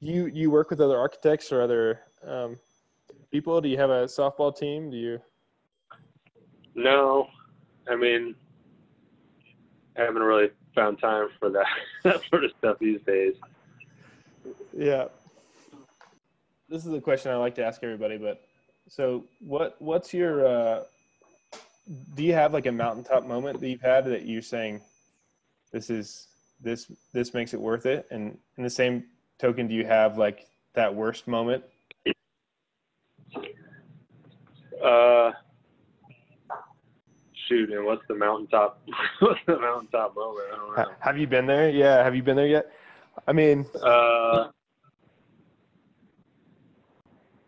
[0.00, 2.58] you you work with other architects or other um,
[3.30, 3.60] people.
[3.60, 4.90] Do you have a softball team?
[4.90, 5.20] Do you?
[6.74, 7.28] no,
[7.88, 8.34] I mean,
[9.96, 11.66] I haven't really found time for that
[12.04, 13.34] that sort of stuff these days.
[14.76, 15.06] Yeah.
[16.68, 18.44] This is a question I like to ask everybody, but
[18.88, 20.82] so what what's your uh
[22.14, 24.80] do you have like a mountaintop moment that you've had that you're saying
[25.72, 26.28] this is
[26.60, 29.04] this this makes it worth it and in the same
[29.38, 31.62] token do you have like that worst moment
[34.82, 35.32] Uh,
[37.48, 38.80] shoot, and what's the mountaintop?
[39.20, 40.46] what's the mountaintop moment?
[40.52, 40.94] I don't know.
[41.00, 42.70] have you been there yeah have you been there yet
[43.26, 44.48] i mean Uh,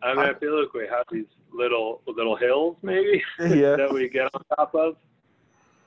[0.03, 4.09] I mean, I feel like we have these little little hills, maybe yeah that we
[4.09, 4.97] get on top of.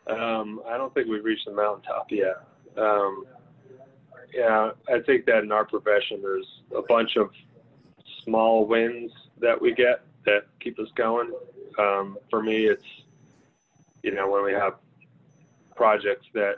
[0.07, 2.37] Um, I don't think we've reached the mountaintop yet.
[2.77, 3.25] Um,
[4.33, 7.29] yeah, I think that in our profession, there's a bunch of
[8.23, 11.31] small wins that we get that keep us going.
[11.79, 12.83] Um, for me, it's
[14.03, 14.73] you know when we have
[15.75, 16.55] projects that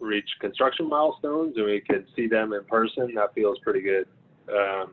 [0.00, 4.06] reach construction milestones and we can see them in person, that feels pretty good.
[4.48, 4.92] Um,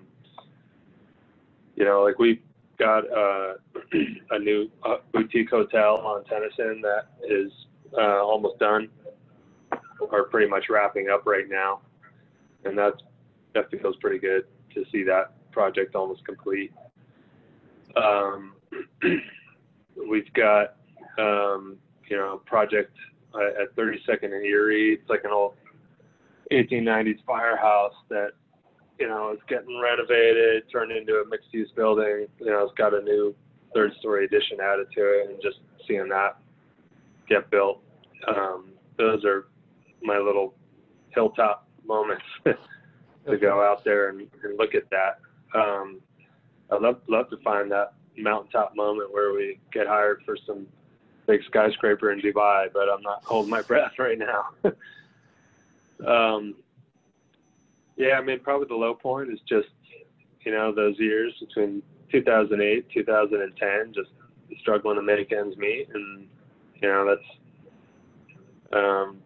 [1.76, 2.42] you know, like we've
[2.78, 3.54] got uh,
[4.32, 7.52] a new uh, boutique hotel on Tennyson that is
[7.98, 8.90] uh, almost done,
[10.00, 11.82] or pretty much wrapping up right now,
[12.64, 13.02] and that's
[13.54, 16.74] that feels pretty good to see that project almost complete.
[17.96, 18.54] Um,
[20.10, 20.76] we've got
[21.18, 21.78] um,
[22.10, 22.96] you know a project
[23.34, 24.94] uh, at 32nd and Erie.
[24.94, 25.54] It's like an old
[26.52, 28.32] 1890s firehouse that
[29.00, 32.28] you know is getting renovated, turned into a mixed-use building.
[32.40, 33.36] You know, it's got a new
[33.74, 36.38] third-story addition added to it, and just seeing that
[37.28, 37.82] get built.
[38.28, 39.48] Um, those are
[40.02, 40.54] my little
[41.10, 45.20] hilltop moments to go out there and, and look at that.
[45.58, 46.02] Um,
[46.72, 50.66] I'd love love to find that mountaintop moment where we get hired for some
[51.28, 54.46] big skyscraper in Dubai, but I'm not holding my breath right now.
[56.08, 56.56] um,
[57.98, 59.70] yeah, I mean, probably the low point is just
[60.42, 64.10] you know those years between 2008 2010, just
[64.60, 66.28] struggling to make ends meet, and
[66.82, 67.30] you know that's
[68.74, 69.18] um,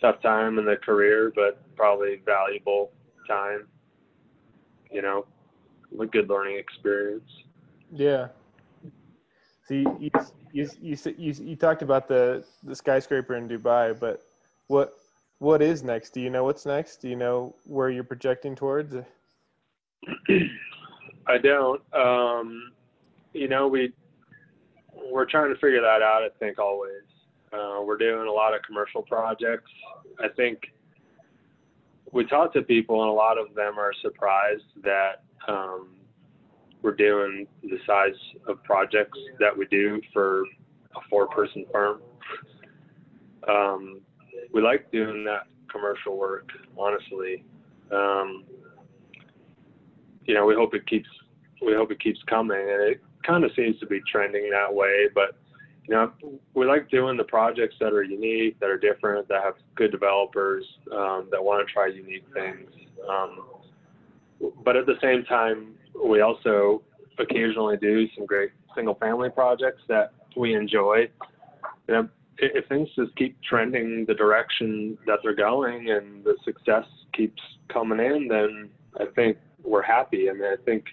[0.00, 2.90] tough time in the career, but probably valuable
[3.28, 3.66] time.
[4.90, 5.26] You know,
[6.00, 7.28] a good learning experience.
[7.92, 8.28] Yeah.
[9.68, 10.10] See, you
[10.52, 14.22] you you you, you, talked about the the skyscraper in Dubai, but
[14.66, 14.94] what
[15.38, 16.10] what is next?
[16.10, 16.96] Do you know what's next?
[16.98, 18.94] Do you know where you're projecting towards?
[21.26, 21.82] I don't.
[21.94, 22.72] Um,
[23.32, 23.92] you know, we
[25.10, 26.22] we're trying to figure that out.
[26.22, 27.02] I think always.
[27.52, 29.70] Uh, we're doing a lot of commercial projects.
[30.18, 30.72] I think
[32.12, 35.88] we talk to people, and a lot of them are surprised that um,
[36.82, 40.42] we're doing the size of projects that we do for
[40.96, 42.02] a four-person firm.
[43.48, 44.00] Um,
[44.52, 47.44] we like doing that commercial work, honestly.
[47.90, 48.44] Um,
[50.26, 51.08] you know, we hope it keeps
[51.64, 55.08] we hope it keeps coming, and it kind of seems to be trending that way.
[55.14, 55.36] But
[55.88, 56.12] you know,
[56.54, 60.64] we like doing the projects that are unique, that are different, that have good developers
[60.92, 62.70] um, that want to try unique things.
[63.08, 63.44] Um,
[64.64, 65.74] but at the same time,
[66.04, 66.82] we also
[67.18, 71.08] occasionally do some great single family projects that we enjoy.
[71.88, 72.08] You know,
[72.38, 78.00] if things just keep trending the direction that they're going and the success keeps coming
[78.00, 80.28] in, then I think we're happy.
[80.28, 80.84] I mean, I think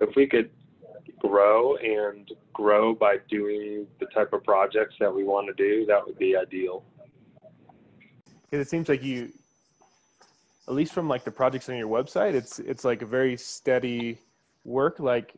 [0.00, 0.50] if we could
[1.18, 6.04] grow and grow by doing the type of projects that we want to do, that
[6.06, 6.84] would be ideal.
[8.50, 9.32] Because it seems like you,
[10.68, 14.18] at least from like the projects on your website, it's it's like a very steady
[14.64, 15.34] work, like,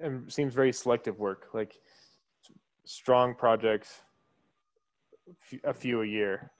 [0.00, 1.80] and seems very selective work, like
[2.84, 4.00] strong projects,
[5.64, 6.50] a few a year.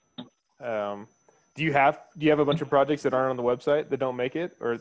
[0.61, 1.07] Um,
[1.55, 3.89] do you have do you have a bunch of projects that aren't on the website
[3.91, 4.79] that don't make it, or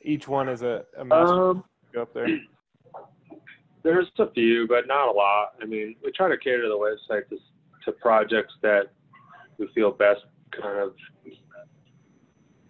[0.00, 2.28] each one is a, a master um, go up there?
[3.82, 5.54] There's a few, but not a lot.
[5.60, 7.38] I mean, we try to cater the website to,
[7.84, 8.92] to projects that
[9.58, 10.20] we feel best
[10.52, 10.94] kind of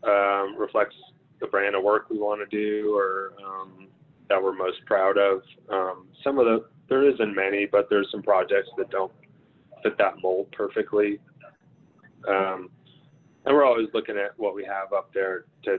[0.05, 0.96] um, reflects
[1.40, 3.88] the brand of work we want to do or um,
[4.28, 5.42] that we're most proud of.
[5.70, 9.12] Um, some of the there isn't many, but there's some projects that don't
[9.82, 11.18] fit that mold perfectly.
[12.28, 12.70] Um,
[13.44, 15.78] and we're always looking at what we have up there to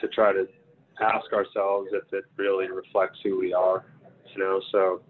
[0.00, 0.46] to try to
[1.00, 3.84] ask ourselves if it really reflects who we are
[4.34, 4.60] you know.
[4.72, 5.02] So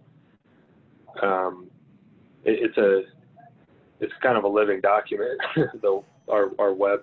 [1.23, 1.71] um,
[2.45, 3.03] it, it's a
[4.01, 7.01] it's kind of a living document, the our our web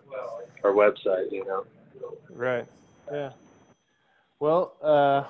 [0.63, 1.65] our website, you know.
[2.29, 2.67] Right.
[3.11, 3.31] Yeah.
[4.39, 5.23] Well, uh,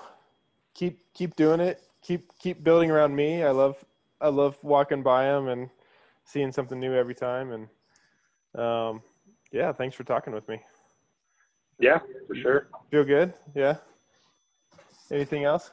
[0.73, 1.81] keep keep doing it.
[2.01, 3.43] Keep keep building around me.
[3.43, 3.83] I love
[4.19, 5.69] I love walking by them and
[6.23, 7.51] seeing something new every time.
[7.51, 9.01] And um,
[9.51, 10.61] yeah, thanks for talking with me.
[11.79, 12.67] Yeah, for sure.
[12.91, 13.33] Feel good?
[13.55, 13.77] Yeah.
[15.11, 15.71] Anything else?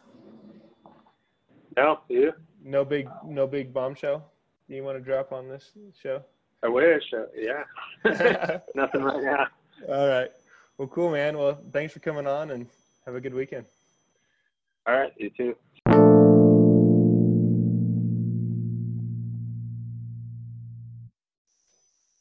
[1.76, 2.32] No, you?
[2.64, 4.32] No big, no big bombshell.
[4.68, 6.22] Do you want to drop on this show?
[6.64, 7.04] I wish.
[7.12, 7.64] Uh, yeah.
[8.74, 9.46] Nothing right now.
[9.88, 10.32] All right.
[10.76, 11.38] Well, cool, man.
[11.38, 12.66] Well, thanks for coming on, and
[13.06, 13.66] have a good weekend.
[14.86, 15.12] All right.
[15.16, 15.54] You too.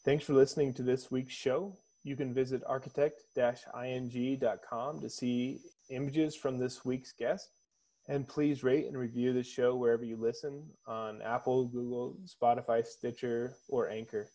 [0.03, 1.75] Thanks for listening to this week's show.
[2.03, 5.59] You can visit architect-ing.com to see
[5.89, 7.49] images from this week's guest
[8.07, 13.55] and please rate and review the show wherever you listen on Apple, Google, Spotify, Stitcher,
[13.67, 14.27] or Anchor.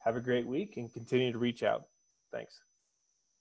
[0.00, 1.84] Have a great week and continue to reach out.
[2.32, 2.60] Thanks.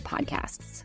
[0.00, 0.82] podcasts.